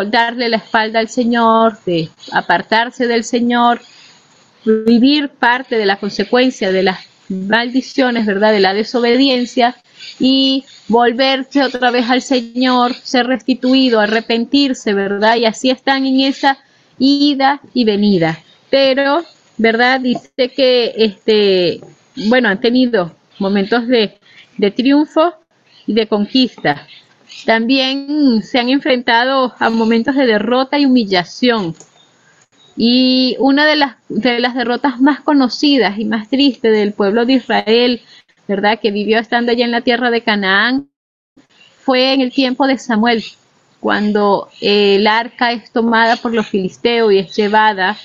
[0.07, 3.79] darle la espalda al Señor, de apartarse del Señor,
[4.65, 6.97] vivir parte de la consecuencia de las
[7.29, 8.51] maldiciones, ¿verdad?
[8.51, 9.75] De la desobediencia
[10.17, 15.35] y volverse otra vez al Señor, ser restituido, arrepentirse, ¿verdad?
[15.35, 16.57] Y así están en esa
[16.97, 18.39] ida y venida.
[18.70, 19.24] Pero,
[19.57, 20.01] ¿verdad?
[20.01, 21.82] Dice que, este,
[22.28, 24.18] bueno, han tenido momentos de,
[24.57, 25.34] de triunfo
[25.86, 26.88] y de conquista.
[27.45, 31.76] También se han enfrentado a momentos de derrota y humillación.
[32.76, 37.34] Y una de las, de las derrotas más conocidas y más tristes del pueblo de
[37.34, 38.01] Israel,
[38.47, 38.80] ¿verdad?
[38.80, 40.89] Que vivió estando allá en la tierra de Canaán,
[41.80, 43.24] fue en el tiempo de Samuel,
[43.80, 47.97] cuando eh, el arca es tomada por los filisteos y es llevada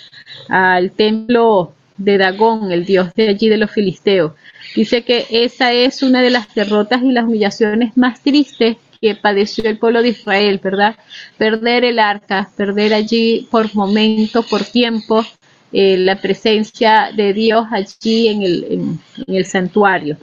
[0.49, 4.33] al templo de Dagón, el dios de allí de los filisteos.
[4.75, 9.65] Dice que esa es una de las derrotas y las humillaciones más tristes que padeció
[9.65, 10.97] el pueblo de Israel, ¿verdad?
[11.37, 15.25] Perder el arca, perder allí por momento, por tiempo,
[15.73, 20.17] eh, la presencia de Dios allí en el, en, en el santuario.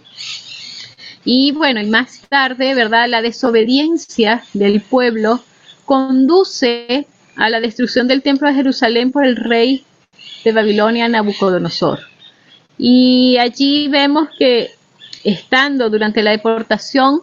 [1.32, 3.08] Y bueno, y más tarde, ¿verdad?
[3.08, 5.40] La desobediencia del pueblo
[5.86, 7.06] conduce
[7.36, 9.86] a la destrucción del templo de Jerusalén por el rey
[10.44, 12.00] de Babilonia, Nabucodonosor.
[12.80, 14.72] Y allí vemos que
[15.24, 17.22] estando durante la deportación,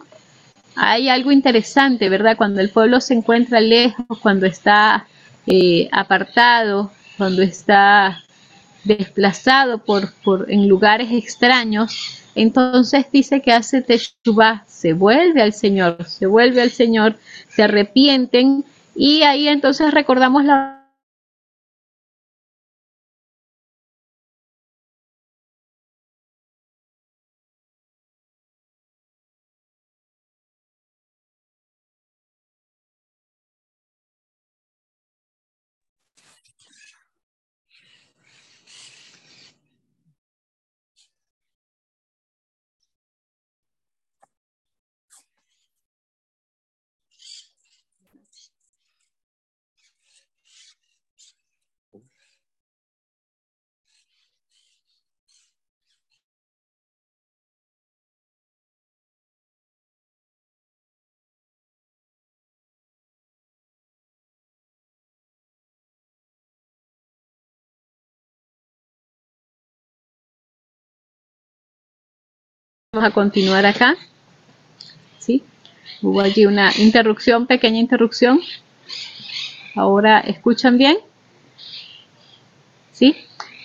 [0.77, 2.37] hay algo interesante, ¿verdad?
[2.37, 5.05] Cuando el pueblo se encuentra lejos, cuando está
[5.47, 8.23] eh, apartado, cuando está
[8.87, 16.05] desplazado por, por, en lugares extraños, entonces dice que hace Teshuvah, se vuelve al Señor,
[16.05, 17.17] se vuelve al Señor,
[17.49, 18.63] se arrepienten
[18.95, 20.76] y ahí entonces recordamos la
[72.97, 73.95] Vamos a continuar acá.
[75.19, 75.43] ¿Sí?
[76.01, 78.39] Hubo allí una interrupción, pequeña interrupción.
[79.75, 80.97] Ahora, ¿escuchan bien?
[82.91, 83.15] ¿Sí?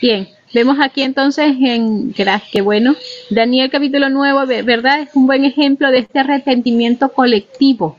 [0.02, 0.28] Bien.
[0.52, 2.94] Vemos aquí entonces en que bueno,
[3.30, 5.00] Daniel capítulo 9, ¿verdad?
[5.00, 7.96] Es un buen ejemplo de este arrepentimiento colectivo.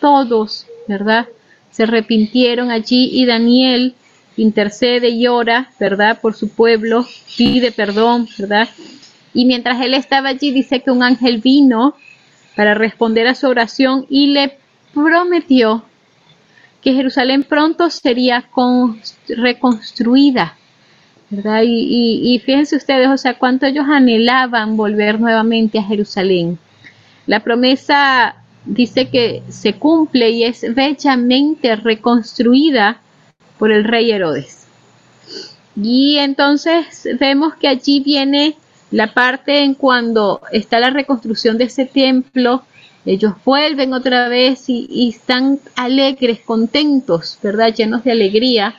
[0.00, 1.26] Todos, ¿verdad?
[1.72, 3.96] Se arrepintieron allí y Daniel
[4.36, 6.20] intercede y ora, ¿verdad?
[6.20, 7.04] Por su pueblo,
[7.36, 8.68] pide perdón, ¿verdad?
[9.34, 11.94] Y mientras él estaba allí, dice que un ángel vino
[12.56, 14.58] para responder a su oración y le
[14.92, 15.84] prometió
[16.80, 18.48] que Jerusalén pronto sería
[19.28, 20.58] reconstruida
[21.30, 21.62] ¿verdad?
[21.64, 26.58] Y, y, fíjense ustedes, o sea, cuánto ellos anhelaban volver nuevamente a Jerusalén.
[27.26, 33.00] La promesa dice que se cumple y es bellamente reconstruida
[33.58, 34.66] por el rey Herodes.
[35.76, 38.56] Y entonces vemos que allí viene
[38.90, 42.62] la parte en cuando está la reconstrucción de ese templo,
[43.04, 47.74] ellos vuelven otra vez y, están alegres, contentos, ¿verdad?
[47.74, 48.74] Llenos de alegría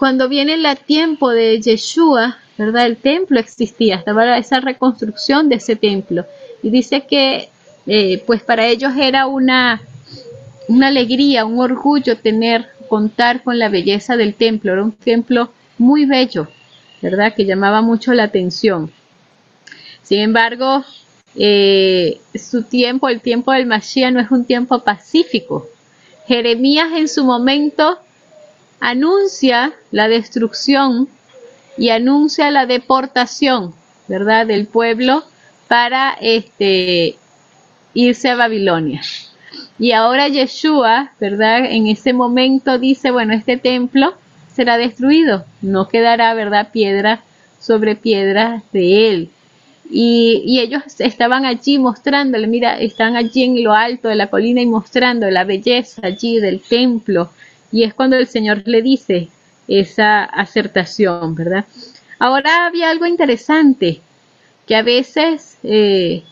[0.00, 2.86] cuando viene el tiempo de Yeshua, ¿verdad?
[2.86, 6.24] El templo existía, estaba esa reconstrucción de ese templo.
[6.62, 7.50] Y dice que,
[7.86, 9.82] eh, pues para ellos era una,
[10.68, 14.72] una alegría, un orgullo tener, contar con la belleza del templo.
[14.72, 16.48] Era un templo muy bello,
[17.02, 17.34] ¿verdad?
[17.34, 18.92] Que llamaba mucho la atención.
[20.02, 20.84] Sin embargo,
[21.36, 25.68] eh, su tiempo, el tiempo del Mashiach no es un tiempo pacífico.
[26.26, 27.98] Jeremías en su momento
[28.80, 31.08] anuncia la destrucción
[31.76, 33.74] y anuncia la deportación,
[34.08, 35.24] ¿verdad?, del pueblo
[35.68, 37.16] para este,
[37.94, 39.02] irse a Babilonia.
[39.78, 41.64] Y ahora Yeshua, ¿verdad?
[41.64, 44.14] En ese momento dice, bueno, este templo
[44.54, 47.22] será destruido, no quedará, ¿verdad?, piedra
[47.58, 49.30] sobre piedra de él.
[49.90, 54.66] Y, ellos estaban allí mostrándole, mira, están allí en lo alto de la colina y
[54.66, 57.30] mostrando la belleza allí del templo,
[57.72, 59.28] y es cuando el Señor le dice
[59.66, 61.64] esa acertación, ¿verdad?
[62.18, 64.00] Ahora había algo interesante
[64.66, 66.22] que a veces eh,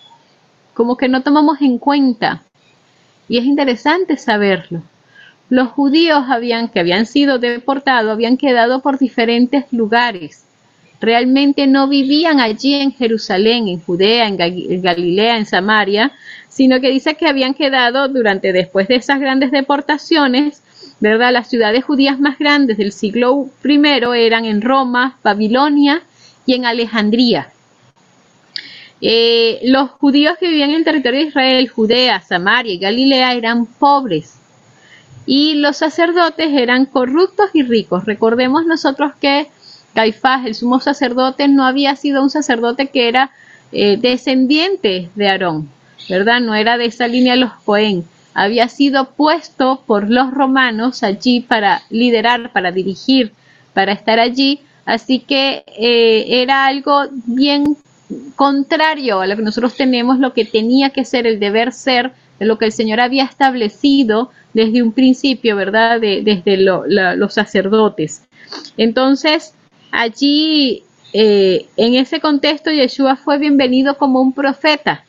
[0.75, 2.43] como que no tomamos en cuenta
[3.29, 4.83] y es interesante saberlo.
[5.51, 10.45] Los judíos habían, que habían sido deportados habían quedado por diferentes lugares.
[11.01, 14.37] Realmente no vivían allí en Jerusalén, en Judea, en
[14.83, 16.13] Galilea, en Samaria,
[16.49, 20.63] sino que dice que habían quedado durante después de esas grandes deportaciones
[21.01, 21.33] ¿verdad?
[21.33, 23.81] Las ciudades judías más grandes del siglo I
[24.17, 26.03] eran en Roma, Babilonia
[26.47, 27.51] y en Alejandría.
[29.01, 33.67] Eh, los judíos que vivían en el territorio de Israel, Judea, Samaria y Galilea eran
[33.67, 34.35] pobres
[35.29, 38.07] y los sacerdotes eran corruptos y ricos.
[38.07, 39.49] Recordemos nosotros que
[39.95, 43.31] Caifás, el sumo sacerdote, no había sido un sacerdote que era
[43.71, 45.69] eh, descendiente de Aarón,
[46.09, 46.41] ¿verdad?
[46.41, 48.05] No era de esa línea los Cohen
[48.39, 53.33] había sido puesto por los romanos allí para liderar, para dirigir,
[53.75, 54.61] para estar allí.
[54.85, 57.77] Así que eh, era algo bien
[58.37, 62.47] contrario a lo que nosotros tenemos, lo que tenía que ser el deber ser, de
[62.47, 66.01] lo que el Señor había establecido desde un principio, ¿verdad?
[66.01, 68.23] desde los sacerdotes.
[68.77, 69.55] Entonces,
[69.91, 75.05] allí, eh, en ese contexto, Yeshua fue bienvenido como un profeta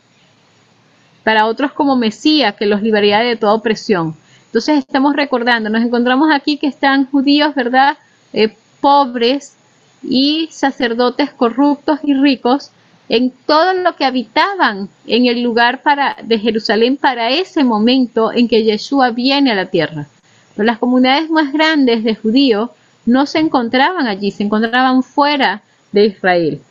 [1.24, 4.16] para otros como Mesías, que los liberaría de toda opresión.
[4.48, 7.98] Entonces estamos recordando, nos encontramos aquí que están judíos, ¿verdad?
[8.34, 9.56] Eh, pobres
[10.02, 12.72] y sacerdotes corruptos y ricos
[13.10, 18.48] en todo lo que habitaban en el lugar para, de Jerusalén para ese momento en
[18.48, 20.08] que Yeshua viene a la tierra.
[20.56, 22.70] Pero las comunidades más grandes de judíos
[23.06, 26.62] no se encontraban allí, se encontraban fuera de Israel.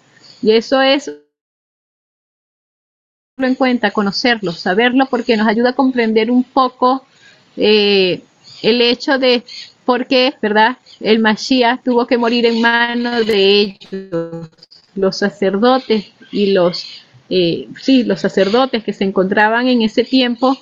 [0.41, 1.13] Y eso es
[3.37, 7.05] en cuenta, conocerlo, saberlo, porque nos ayuda a comprender un poco
[7.57, 8.23] eh,
[8.63, 9.45] el hecho de
[9.85, 10.77] por qué, ¿verdad?
[11.01, 14.51] El Mashiach tuvo que morir en manos de ellos,
[14.95, 20.59] los sacerdotes y los, eh, sí, los sacerdotes que se encontraban en ese tiempo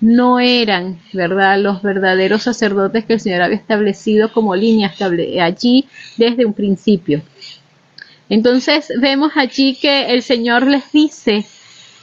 [0.00, 5.86] no eran, ¿verdad?, los verdaderos sacerdotes que el Señor había establecido como línea estable allí
[6.16, 7.22] desde un principio.
[8.28, 11.46] Entonces vemos allí que el Señor les dice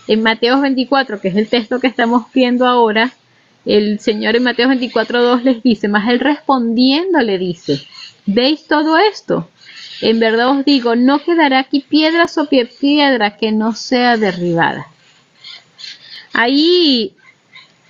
[0.08, 3.14] en Mateo 24, que es el texto que estamos viendo ahora,
[3.66, 7.82] el Señor en Mateo 24, 2 les dice, más él respondiendo le dice,
[8.26, 9.50] ¿veis todo esto?
[10.02, 14.88] En verdad os digo, no quedará aquí piedra sobre piedra que no sea derribada.
[16.34, 17.16] Ahí,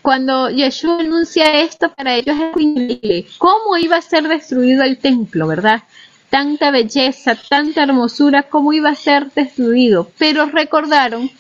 [0.02, 3.26] cuando Yeshua anuncia esto, para ellos es increíble.
[3.40, 5.84] ¿Cómo iba a ser destruido el templo, verdad?
[6.30, 10.12] Tanta belleza, tanta hermosura, ¿cómo iba a ser destruido?
[10.18, 11.32] Pero recordaron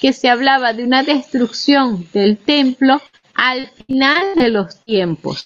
[0.00, 3.00] que se hablaba de una destrucción del templo
[3.34, 5.44] al final de los tiempos.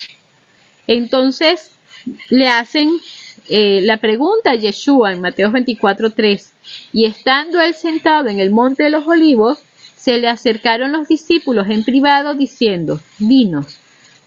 [0.86, 1.72] Entonces
[2.30, 2.90] le hacen
[3.48, 6.52] eh, la pregunta a Yeshua en Mateo 24:3
[6.92, 9.58] y estando él sentado en el monte de los olivos,
[9.96, 13.78] se le acercaron los discípulos en privado diciendo, dinos,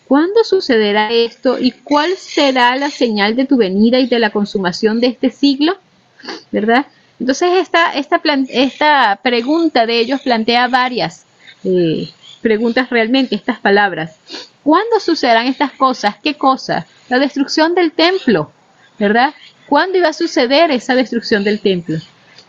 [0.08, 5.00] ¿cuándo sucederá esto y cuál será la señal de tu venida y de la consumación
[5.00, 5.78] de este siglo?
[6.52, 6.86] ¿Verdad?
[7.20, 11.26] Entonces esta, esta, esta pregunta de ellos plantea varias
[11.64, 12.10] eh,
[12.42, 14.18] preguntas realmente, estas palabras.
[14.64, 16.16] ¿Cuándo sucederán estas cosas?
[16.22, 16.86] ¿Qué cosas?
[17.10, 18.52] La destrucción del templo,
[19.00, 19.34] ¿verdad?
[19.68, 21.98] ¿Cuándo iba a suceder esa destrucción del templo?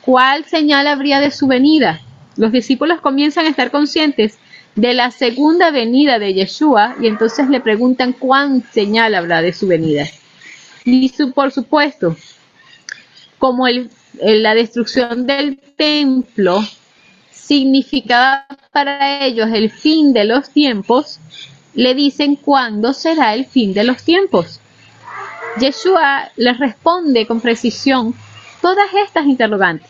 [0.03, 2.01] ¿Cuál señal habría de su venida?
[2.36, 4.38] Los discípulos comienzan a estar conscientes
[4.74, 9.66] de la segunda venida de Yeshua y entonces le preguntan cuán señal habrá de su
[9.66, 10.07] venida.
[10.84, 12.14] Y su- por supuesto,
[13.38, 13.90] como el-
[14.22, 16.62] la destrucción del templo
[17.30, 21.18] significaba para ellos el fin de los tiempos,
[21.74, 24.61] le dicen cuándo será el fin de los tiempos.
[25.61, 28.14] Yeshua les responde con precisión
[28.61, 29.88] todas estas interrogantes.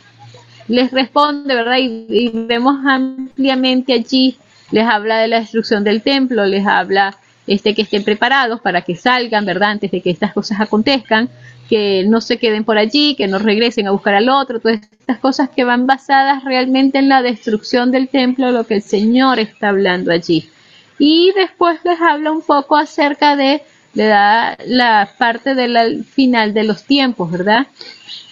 [0.69, 1.79] Les responde, ¿verdad?
[1.79, 4.37] Y, y vemos ampliamente allí,
[4.71, 8.97] les habla de la destrucción del templo, les habla este, que estén preparados para que
[8.97, 9.71] salgan, ¿verdad?
[9.71, 11.29] Antes de que estas cosas acontezcan,
[11.69, 15.19] que no se queden por allí, que no regresen a buscar al otro, todas estas
[15.19, 19.69] cosas que van basadas realmente en la destrucción del templo, lo que el Señor está
[19.69, 20.49] hablando allí.
[20.99, 23.63] Y después les habla un poco acerca de,
[23.97, 27.67] le da la parte del final de los tiempos, ¿verdad?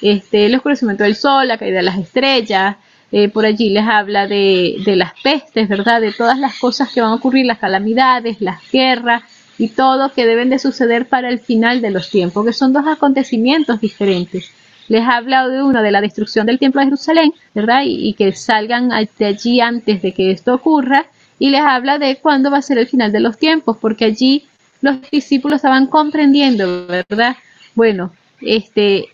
[0.03, 2.77] Este, el oscurecimiento del sol, la caída de las estrellas,
[3.11, 6.03] eh, por allí les habla de, de las pestes, ¿verdad?
[6.03, 9.23] De todas las cosas que van a ocurrir, las calamidades, las guerras
[9.57, 12.87] y todo que deben de suceder para el final de los tiempos, que son dos
[12.87, 14.51] acontecimientos diferentes.
[14.89, 17.85] Les habla de uno de la destrucción del templo de Jerusalén, ¿verdad?
[17.87, 21.07] Y, y que salgan de allí antes de que esto ocurra,
[21.39, 24.45] y les habla de cuándo va a ser el final de los tiempos, porque allí
[24.85, 27.37] los discípulos estaban comprendiendo, ¿verdad?
[27.75, 29.09] Bueno, este,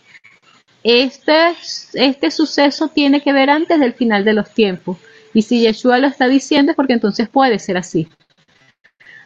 [0.82, 1.54] este,
[1.94, 4.98] este suceso tiene que ver antes del final de los tiempos.
[5.32, 8.08] Y si Yeshua lo está diciendo es porque entonces puede ser así.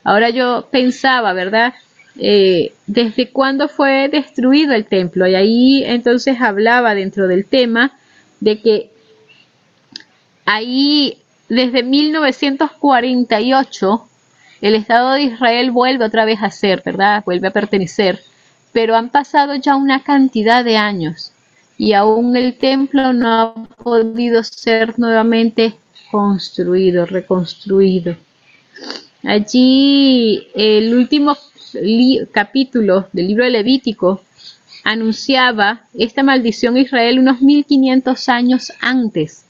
[0.02, 1.72] Ahora yo pensaba, ¿verdad?
[2.18, 5.26] Eh, ¿Desde cuándo fue destruido el templo?
[5.26, 7.92] Y ahí entonces hablaba dentro del tema
[8.40, 8.90] de que
[10.44, 14.08] ahí desde 1948
[14.64, 17.22] el Estado de Israel vuelve otra vez a ser, ¿verdad?
[17.26, 18.22] Vuelve a pertenecer.
[18.72, 21.32] Pero han pasado ya una cantidad de años
[21.76, 25.74] y aún el templo no ha podido ser nuevamente
[26.10, 28.16] construido, reconstruido.
[29.22, 31.36] Allí el último
[32.32, 34.22] capítulo del libro de Levítico
[34.82, 39.43] anunciaba esta maldición a Israel unos 1500 años antes.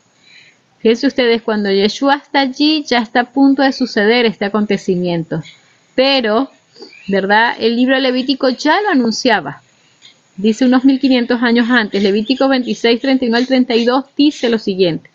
[0.84, 5.42] Fíjense ustedes, cuando Yeshua está allí, ya está a punto de suceder este acontecimiento.
[5.94, 6.50] Pero,
[7.08, 7.54] ¿verdad?
[7.58, 9.62] El libro Levítico ya lo anunciaba.
[10.36, 15.08] Dice unos 1500 años antes, Levítico 26, 31 al 32 dice lo siguiente.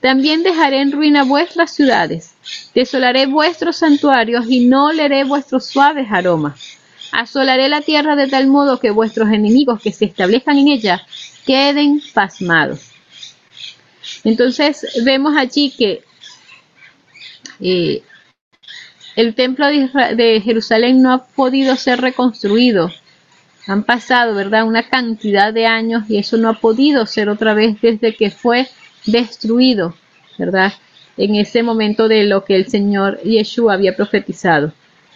[0.00, 2.34] También dejaré en ruina vuestras ciudades,
[2.74, 6.76] desolaré vuestros santuarios y no oleré vuestros suaves aromas.
[7.12, 11.06] Asolaré la tierra de tal modo que vuestros enemigos que se establezcan en ella
[11.46, 12.93] queden pasmados.
[14.24, 16.02] Entonces vemos allí que
[17.60, 18.02] eh,
[19.16, 22.90] el templo de, de Jerusalén no ha podido ser reconstruido.
[23.66, 27.80] Han pasado, ¿verdad?, una cantidad de años y eso no ha podido ser otra vez
[27.80, 28.68] desde que fue
[29.06, 29.94] destruido,
[30.38, 30.72] ¿verdad?
[31.16, 34.72] En ese momento de lo que el Señor Yeshua había profetizado.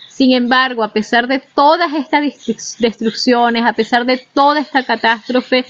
[0.09, 5.65] Sin embargo, a pesar de todas estas destrucciones, a pesar de toda esta catástrofe,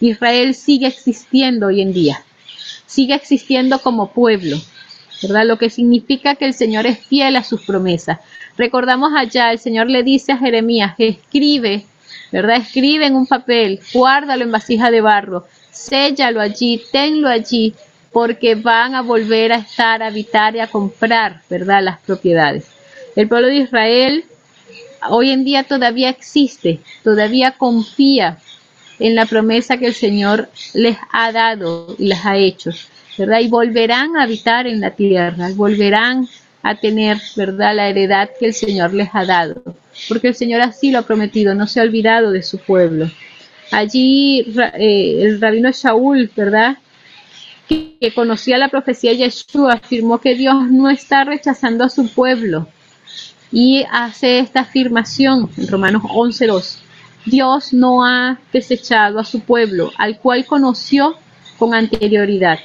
[0.00, 2.24] Israel sigue existiendo hoy en día.
[2.86, 4.56] Sigue existiendo como pueblo,
[5.22, 5.46] ¿verdad?
[5.46, 8.18] Lo que significa que el Señor es fiel a sus promesas.
[8.56, 11.86] Recordamos allá, el Señor le dice a Jeremías, escribe,
[12.30, 12.58] ¿verdad?
[12.58, 17.74] Escribe en un papel, guárdalo en vasija de barro, séllalo allí, tenlo allí,
[18.12, 21.82] porque van a volver a estar, a habitar y a comprar, ¿verdad?
[21.82, 22.66] Las propiedades.
[23.16, 24.24] El pueblo de Israel
[25.08, 28.38] hoy en día todavía existe, todavía confía
[28.98, 32.70] en la promesa que el Señor les ha dado y les ha hecho,
[33.18, 33.40] ¿verdad?
[33.40, 36.28] Y volverán a habitar en la tierra, volverán
[36.62, 37.74] a tener, ¿verdad?
[37.74, 39.62] La heredad que el Señor les ha dado,
[40.08, 43.10] porque el Señor así lo ha prometido, no se ha olvidado de su pueblo.
[43.70, 44.46] Allí
[44.78, 46.78] eh, el rabino Shaul, ¿verdad?
[47.68, 52.08] Que, que conocía la profecía de Yeshua, afirmó que Dios no está rechazando a su
[52.08, 52.68] pueblo,
[53.54, 56.83] y hace esta afirmación en Romanos 11.2.
[57.26, 61.16] Dios no ha desechado a su pueblo, al cual conoció
[61.58, 62.58] con anterioridad.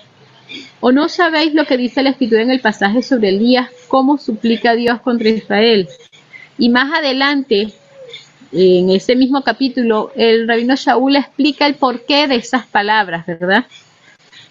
[0.81, 4.75] ¿O no sabéis lo que dice la escritura en el pasaje sobre Elías, cómo suplica
[4.75, 5.87] Dios contra Israel?
[6.57, 7.73] Y más adelante,
[8.51, 13.65] en ese mismo capítulo, el rabino Shaul explica el porqué de esas palabras, ¿verdad?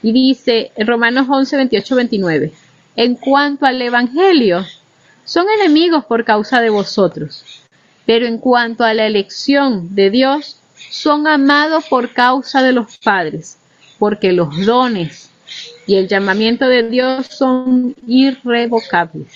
[0.03, 2.53] Y dice, Romanos 11, 28, 29,
[2.97, 4.65] en cuanto al Evangelio,
[5.25, 7.45] son enemigos por causa de vosotros,
[8.09, 10.57] pero en cuanto a la elección de Dios,
[10.91, 13.59] son amados por causa de los padres,
[13.99, 15.29] porque los dones
[15.87, 19.29] y el llamamiento de Dios son irrevocables.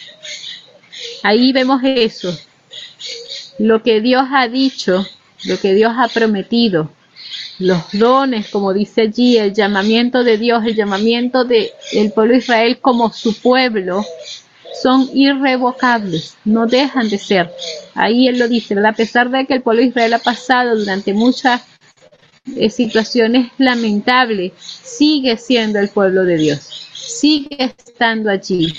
[1.23, 2.35] Ahí vemos eso,
[3.59, 5.07] lo que Dios ha dicho,
[5.45, 6.91] lo que Dios ha prometido,
[7.59, 11.68] los dones, como dice allí, el llamamiento de Dios, el llamamiento del
[12.14, 14.03] pueblo de Israel como su pueblo,
[14.81, 17.51] son irrevocables, no dejan de ser.
[17.95, 18.93] Ahí él lo dice, ¿verdad?
[18.93, 21.62] A pesar de que el pueblo de Israel ha pasado durante muchas
[22.57, 28.75] eh, situaciones lamentables, sigue siendo el pueblo de Dios, sigue estando allí,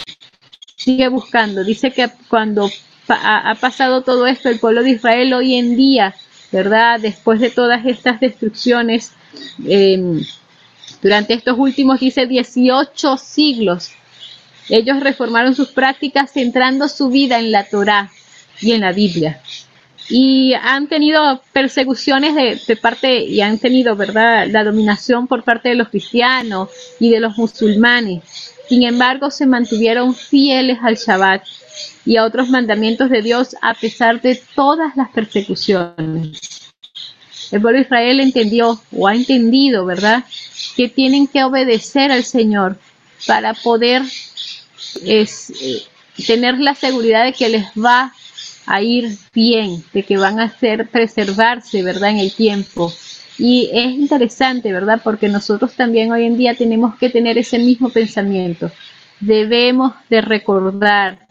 [0.76, 1.64] sigue buscando.
[1.64, 2.70] Dice que cuando
[3.08, 6.16] ha, pasado todo esto, el pueblo de Israel hoy en día,
[6.52, 7.00] ¿verdad?
[7.00, 9.14] Después de todas estas destrucciones,
[9.66, 10.22] eh,
[11.02, 13.92] durante estos últimos, dice, 18 siglos,
[14.70, 18.12] ellos reformaron sus prácticas centrando su vida en la Torá
[18.62, 19.42] y en la Biblia.
[20.10, 25.70] Y han tenido persecuciones de, de parte, y han tenido, ¿verdad?, la dominación por parte
[25.70, 28.22] de los cristianos y de los musulmanes.
[28.68, 31.44] Sin embargo, se mantuvieron fieles al Shabbat
[32.06, 36.74] y a otros mandamientos de Dios a pesar de todas las persecuciones.
[37.52, 40.24] El pueblo de Israel entendió o ha entendido, ¿verdad?,
[40.76, 42.78] que tienen que obedecer al Señor
[43.28, 44.02] para poder
[45.06, 45.84] es, eh,
[46.26, 48.14] tener la seguridad de que les va
[48.66, 52.94] a ir bien, de que van a hacer preservarse, ¿verdad?, en el tiempo.
[53.38, 57.90] Y es interesante, ¿verdad?, porque nosotros también hoy en día tenemos que tener ese mismo
[57.90, 58.72] pensamiento.
[59.20, 61.28] Debemos de recordar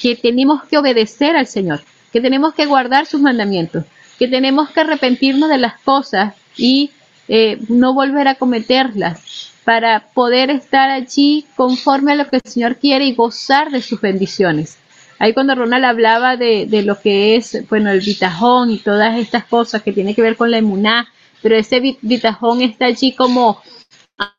[0.00, 1.82] que tenemos que obedecer al Señor,
[2.12, 3.84] que tenemos que guardar sus mandamientos,
[4.18, 6.90] que tenemos que arrepentirnos de las cosas y
[7.28, 9.20] eh, no volver a cometerlas
[9.68, 14.00] para poder estar allí conforme a lo que el Señor quiere y gozar de sus
[14.00, 14.78] bendiciones.
[15.18, 19.44] Ahí cuando Ronald hablaba de, de lo que es, bueno, el bitajón y todas estas
[19.44, 21.08] cosas que tiene que ver con la emuná,
[21.42, 23.60] pero ese vi- bitajón está allí como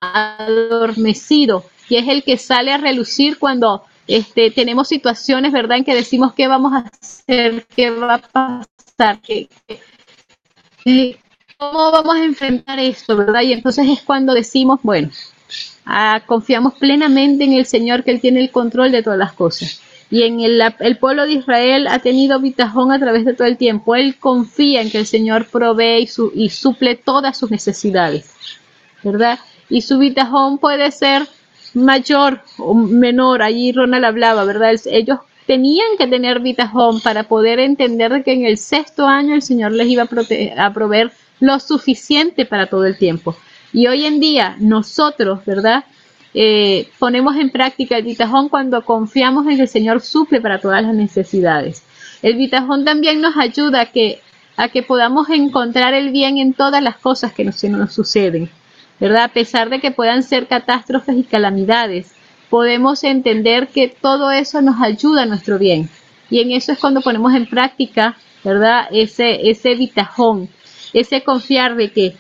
[0.01, 5.93] adormecido y es el que sale a relucir cuando este, tenemos situaciones, ¿verdad?, en que
[5.93, 9.79] decimos qué vamos a hacer, qué va a pasar, qué, qué-
[10.83, 11.19] qué-
[11.59, 13.41] cómo vamos a enfrentar esto, ¿verdad?
[13.41, 15.09] Y entonces es cuando decimos, bueno,
[15.85, 19.81] ah, confiamos plenamente en el Señor, que Él tiene el control de todas las cosas.
[20.11, 23.57] Y en el, el pueblo de Israel ha tenido bitajón a través de todo el
[23.57, 23.95] tiempo.
[23.95, 28.33] Él confía en que el Señor provee y, su- y suple todas sus necesidades.
[29.03, 29.39] ¿verdad?
[29.69, 31.27] Y su bitajón puede ser
[31.73, 33.41] mayor o menor.
[33.41, 34.71] Allí Ronald hablaba, ¿verdad?
[34.71, 39.41] El- Ellos tenían que tener bitajón para poder entender que en el sexto año el
[39.41, 43.35] Señor les iba a, a proveer lo suficiente para todo el tiempo.
[43.71, 45.85] Y hoy en día nosotros, ¿verdad?
[46.33, 50.83] Eh, ponemos en práctica el bitajón cuando confiamos en que el Señor suple para todas
[50.83, 51.83] las necesidades.
[52.21, 54.21] El bitajón también nos ayuda a que,
[54.87, 58.49] podamos encontrar el bien en todas las cosas que nos, que nos suceden.
[58.99, 59.25] ¿verdad?
[59.25, 62.13] A pesar de que puedan ser catástrofes y calamidades,
[62.49, 65.89] podemos entender que todo eso nos ayuda a nuestro bien.
[66.29, 68.87] Y en eso es cuando ponemos en práctica, ¿verdad?
[68.91, 70.49] Ese, ese bitajón,
[70.93, 72.15] ese confiar de que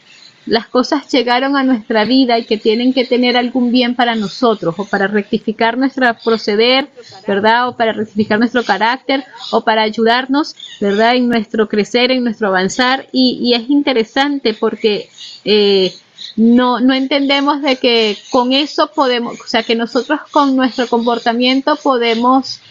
[0.45, 4.73] las cosas llegaron a nuestra vida y que tienen que tener algún bien para nosotros
[4.77, 6.89] o para rectificar nuestro proceder,
[7.27, 7.69] ¿verdad?
[7.69, 11.15] O para rectificar nuestro carácter o para ayudarnos, ¿verdad?
[11.15, 13.07] En nuestro crecer, en nuestro avanzar.
[13.11, 15.09] Y, y es interesante porque
[15.45, 15.93] eh,
[16.35, 21.75] no, no entendemos de que con eso podemos, o sea, que nosotros con nuestro comportamiento
[21.75, 22.61] podemos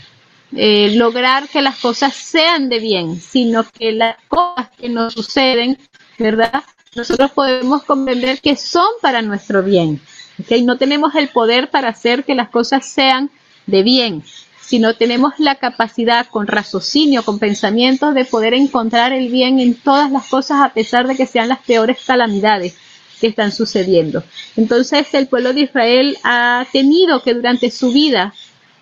[0.53, 5.78] eh, lograr que las cosas sean de bien, sino que las cosas que nos suceden,
[6.19, 6.62] ¿verdad?
[6.95, 10.01] Nosotros podemos comprender que son para nuestro bien,
[10.41, 10.59] ¿ok?
[10.62, 13.31] No tenemos el poder para hacer que las cosas sean
[13.66, 14.25] de bien,
[14.61, 20.11] sino tenemos la capacidad con raciocinio, con pensamientos de poder encontrar el bien en todas
[20.11, 22.77] las cosas a pesar de que sean las peores calamidades
[23.21, 24.23] que están sucediendo.
[24.57, 28.35] Entonces el pueblo de Israel ha tenido que durante su vida,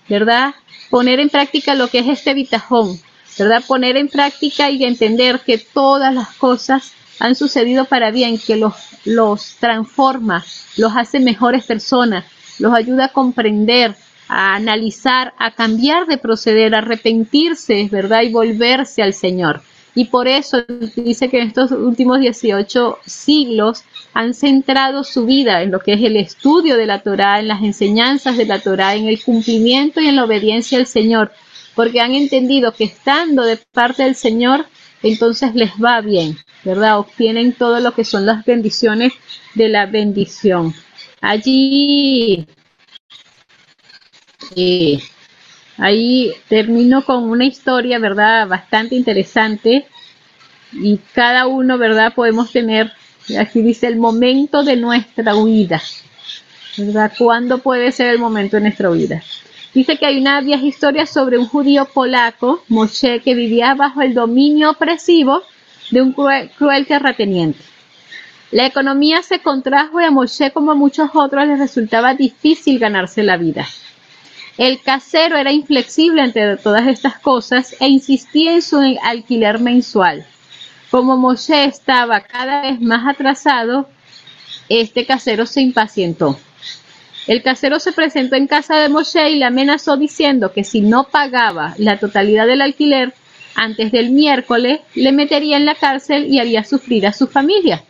[0.08, 0.54] ¿verdad?
[0.90, 3.00] Poner en práctica lo que es este bitajón,
[3.38, 3.62] ¿verdad?
[3.66, 9.56] Poner en práctica y entender que todas las cosas han sucedido para bien, que los,
[9.58, 10.44] transforma,
[10.76, 12.24] los hace mejores personas,
[12.58, 13.94] los ayuda a comprender,
[14.28, 18.22] a analizar, a cambiar de proceder, a arrepentirse, ¿verdad?
[18.22, 19.62] Y volverse al Señor.
[19.94, 20.62] Y por eso
[20.94, 26.02] dice que en estos últimos 18 siglos han centrado su vida en lo que es
[26.02, 30.08] el estudio de la Torá, en las enseñanzas de la Torá, en el cumplimiento y
[30.08, 31.32] en la obediencia al Señor,
[31.74, 34.66] porque han entendido que estando de parte del Señor,
[35.02, 36.36] entonces les va bien,
[36.66, 36.98] ¿verdad?
[36.98, 39.12] Obtienen todo lo que son las bendiciones
[39.54, 40.74] de la bendición.
[41.20, 42.44] Allí,
[44.56, 44.98] eh,
[45.78, 48.48] ahí termino con una historia, ¿verdad?
[48.48, 49.86] Bastante interesante
[50.72, 52.12] y cada uno, ¿verdad?
[52.14, 52.92] Podemos tener,
[53.38, 55.80] aquí dice, el momento de nuestra huida,
[56.76, 57.12] ¿verdad?
[57.16, 59.22] ¿Cuándo puede ser el momento de nuestra huida?
[59.72, 64.14] Dice que hay una vieja historia sobre un judío polaco, Moshe, que vivía bajo el
[64.14, 65.44] dominio opresivo
[65.90, 67.60] de un cruel, terrateniente.
[68.50, 73.22] La economía se contrajo y a Moshe, como a muchos otros, le resultaba difícil ganarse
[73.22, 73.66] la vida.
[74.56, 80.24] El casero era inflexible ante todas estas cosas e insistía en su alquiler mensual.
[80.90, 83.88] Como Moshe estaba cada vez más atrasado,
[84.68, 86.38] este casero se impacientó.
[87.26, 91.04] El casero se presentó en casa de Moshe y le amenazó diciendo que si no
[91.04, 93.14] pagaba la totalidad del alquiler
[93.56, 97.82] antes del miércoles, le metería en la cárcel y haría sufrir a su familia.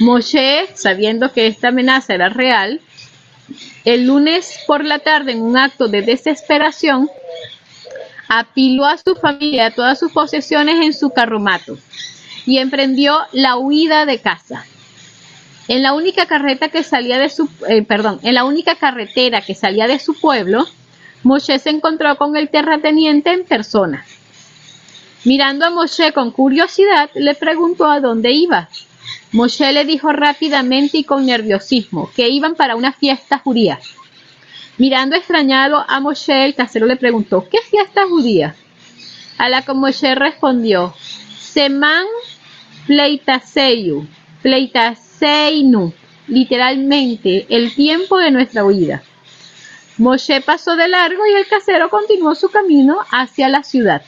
[0.00, 2.80] Moshe, sabiendo que esta amenaza era real,
[3.84, 7.08] el lunes por la tarde, en un acto de desesperación,
[8.28, 11.78] apiló a su familia, todas sus posesiones en su carromato
[12.46, 14.64] y emprendió la huida de casa.
[15.68, 19.54] En la única carreta que salía de su, eh, perdón, en la única carretera que
[19.54, 20.66] salía de su pueblo,
[21.22, 24.04] Moshe se encontró con el terrateniente en persona.
[25.24, 28.68] Mirando a Moshe con curiosidad, le preguntó a dónde iba.
[29.32, 33.80] Moshe le dijo rápidamente y con nerviosismo que iban para una fiesta judía.
[34.76, 38.54] Mirando extrañado a Moshe, el casero le preguntó, ¿qué fiesta judía?
[39.38, 40.94] A la que Moshe respondió,
[41.38, 42.04] Seman
[42.86, 44.06] Pleitaseyu,
[44.42, 45.94] Pleitaseinu,
[46.26, 49.02] literalmente, el tiempo de nuestra huida.
[49.96, 54.02] Moshe pasó de largo y el casero continuó su camino hacia la ciudad.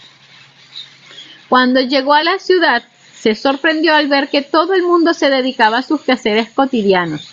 [1.49, 2.83] Cuando llegó a la ciudad,
[3.15, 7.29] se sorprendió al ver que todo el mundo se dedicaba a sus quehaceres cotidianos.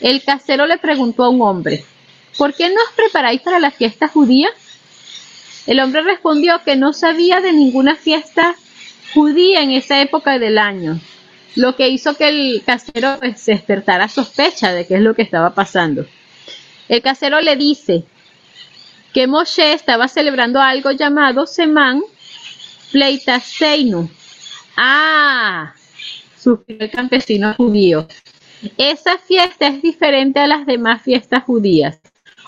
[0.00, 1.84] El casero le preguntó a un hombre,
[2.38, 4.48] ¿por qué no os preparáis para la fiesta judía?
[5.66, 8.54] El hombre respondió que no sabía de ninguna fiesta
[9.12, 10.98] judía en esa época del año,
[11.56, 15.22] lo que hizo que el casero pues, se despertara sospecha de qué es lo que
[15.22, 16.06] estaba pasando.
[16.88, 18.04] El casero le dice
[19.12, 22.02] que Moshe estaba celebrando algo llamado Semán
[22.92, 24.08] Pleitaseinu.
[24.76, 25.74] Ah,
[26.36, 28.06] sufrió el campesino judío.
[28.76, 32.00] Esa fiesta es diferente a las demás fiestas judías.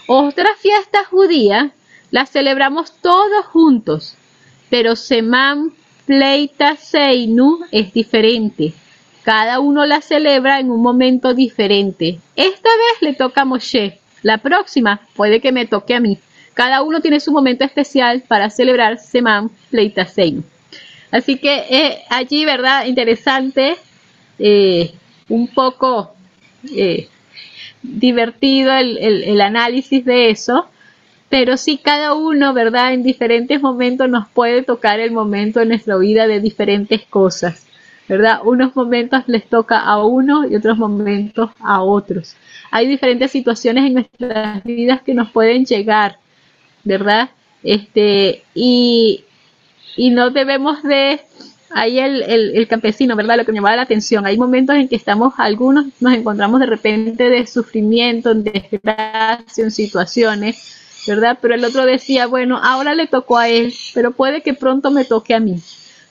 [0.07, 1.72] Otra fiesta judía
[2.11, 4.14] la celebramos todos juntos,
[4.68, 5.72] pero Semán
[6.07, 8.74] Pleitaseinu es diferente.
[9.22, 12.18] Cada uno la celebra en un momento diferente.
[12.34, 14.01] Esta vez le toca a Moshe.
[14.22, 16.18] La próxima puede que me toque a mí.
[16.55, 20.43] Cada uno tiene su momento especial para celebrar Semán Pleitaseinu.
[21.11, 22.87] Así que eh, allí, ¿verdad?
[22.87, 23.77] Interesante,
[24.39, 24.93] eh,
[25.29, 26.15] un poco
[26.75, 27.09] eh,
[27.83, 30.67] divertido el, análisis de eso,
[31.29, 32.95] pero sí cada uno, ¿verdad?
[32.95, 37.67] En diferentes momentos nos puede tocar el momento en nuestra vida de diferentes cosas,
[38.09, 38.41] ¿verdad?
[38.45, 42.37] Unos momentos les toca a uno y otros momentos a otros.
[42.71, 46.19] Hay diferentes situaciones en nuestras vidas que nos pueden llegar,
[46.85, 47.30] ¿verdad?
[47.62, 49.24] Este, y,
[49.97, 51.20] y no debemos de
[51.70, 53.37] ahí el, el, el, campesino, ¿verdad?
[53.37, 54.26] Lo que me llamaba la atención.
[54.26, 59.70] Hay momentos en que estamos, algunos nos encontramos de repente de sufrimiento, en desgracia, en
[59.70, 61.39] situaciones, ¿verdad?
[61.41, 65.05] Pero el otro decía, bueno, ahora le tocó a él, pero puede que pronto me
[65.05, 65.57] toque a mí.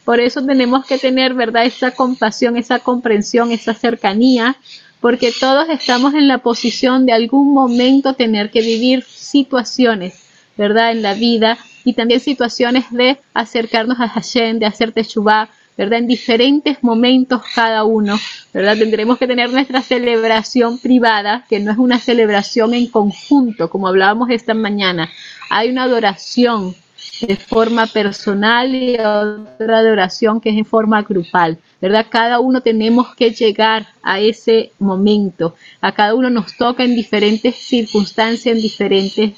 [0.03, 1.65] Por eso tenemos que tener, ¿verdad?
[1.65, 4.57] Esa compasión, esa comprensión, esa cercanía,
[4.99, 10.13] porque todos estamos en la posición de algún momento tener que vivir situaciones,
[10.57, 10.91] ¿verdad?
[10.91, 15.99] En la vida y también situaciones de acercarnos a Hashem, de hacer Teshuvah, ¿verdad?
[15.99, 18.19] En diferentes momentos cada uno,
[18.53, 18.77] ¿verdad?
[18.77, 24.29] Tendremos que tener nuestra celebración privada, que no es una celebración en conjunto, como hablábamos
[24.29, 25.09] esta mañana.
[25.49, 26.75] Hay una adoración
[27.21, 32.05] de forma personal y otra adoración que es en forma grupal, ¿verdad?
[32.09, 35.55] Cada uno tenemos que llegar a ese momento.
[35.81, 39.33] A cada uno nos toca en diferentes circunstancias, en diferentes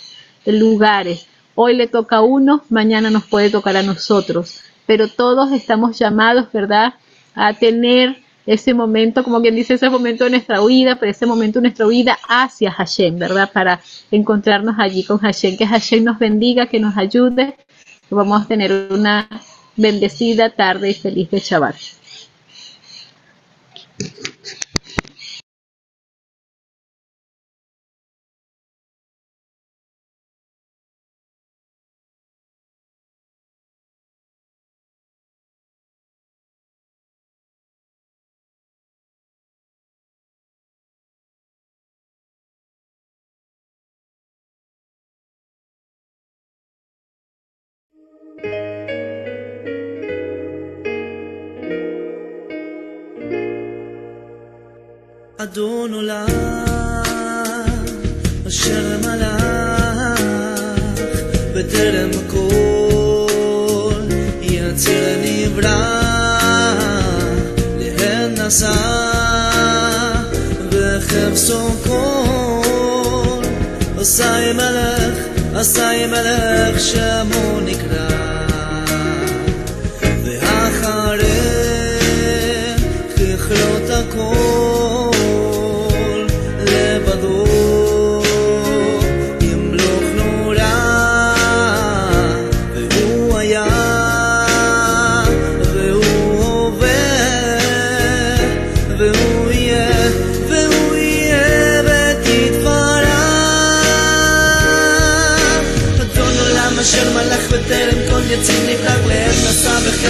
[0.46, 1.28] lugares.
[1.56, 6.52] Hoy le toca a uno, mañana nos puede tocar a nosotros, pero todos estamos llamados,
[6.52, 6.96] ¿verdad?,
[7.36, 11.60] a tener ese momento, como quien dice, ese momento de nuestra vida, pero ese momento
[11.60, 13.50] de nuestra vida hacia Hashem, ¿verdad?
[13.52, 13.80] Para
[14.12, 17.56] encontrarnos allí con Hashem, que Hashem nos bendiga, que nos ayude,
[18.10, 19.30] vamos a tener una
[19.76, 21.76] bendecida tarde y feliz de Shabbat.
[55.54, 56.28] אדון עולם,
[58.48, 60.22] אשר מלך
[61.56, 64.02] בטרם הכל
[64.42, 66.00] יציר נברא
[67.80, 68.74] להן נשא
[70.72, 73.42] וחפשו כל
[73.98, 75.18] עשי מלך,
[75.56, 78.33] עשי מלך שמו נקרא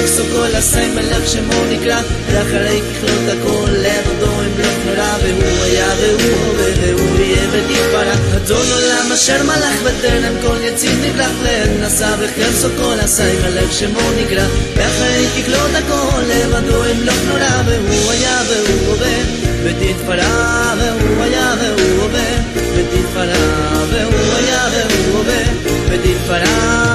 [0.04, 2.02] נשא בחפשו כל עשי מלך שמו נקרא
[2.32, 9.12] ואחרי ככלות הכל לבדו ימלוך נורא והוא היה והוא הווה והוא יהיה ותתפרע אדון עולם
[9.14, 14.46] אשר מלך בטרם כל יציב נפלג לעת נשא בחפשו כל עשי מלך שמו נקרא.
[14.76, 19.18] ואחרי ככלות הכל לבדו ימלוך נורא והוא היה והוא הווה
[19.64, 25.44] ותתפרע והוא היה והוא הווה ותתפרע והוא היה והוא הווה
[25.90, 26.93] ותתפרע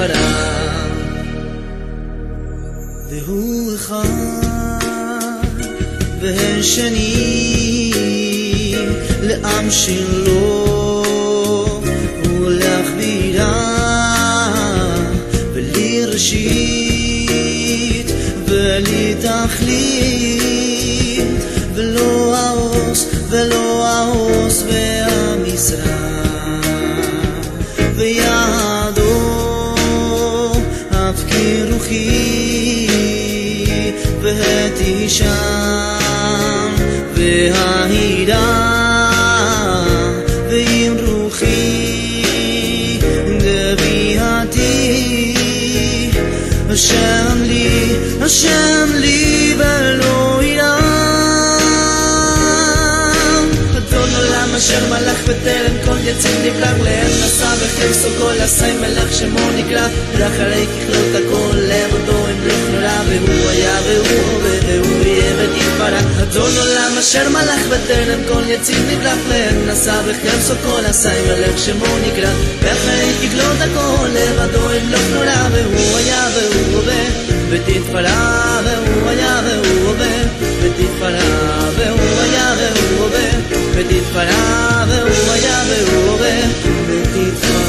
[0.00, 0.76] פרה
[3.08, 4.04] והוא אחד
[6.20, 7.92] והם שני
[9.22, 11.04] לעם שלו.
[12.40, 13.74] ולאחבירה
[15.52, 17.30] ולי ראשית
[18.48, 20.40] ולי תכלית
[21.74, 26.19] ולא העוז ולא העוז והמזרח.
[35.09, 35.25] והתישם
[37.15, 38.71] וההירה
[40.49, 42.21] ועם רוחי
[43.37, 44.95] גבייתי
[46.69, 49.98] השם לי, השם לי ולא
[55.30, 59.88] בטרם כל יציב נפלג לעת נשא בחפשו כל עשי מלך שמו נקרא.
[60.18, 66.22] ואחרי ככלות הכל לבדו ימלוך נורא והוא היה והוא הווה והוא יהיה ותתפרע.
[66.22, 71.98] אדון עולם אשר מלך בטרם כל יציב נפלג לעת נשא בחפשו כל עשי מלך שמו
[72.06, 72.30] נקרא.
[72.62, 77.04] ואחרי ככלות הכל לבדו ימלוך נורא והוא היה והוא הווה
[77.50, 80.22] ותתפרע והוא היה והוא הווה
[80.62, 81.70] ותתפרע
[83.74, 87.59] petite parade, voy a beber,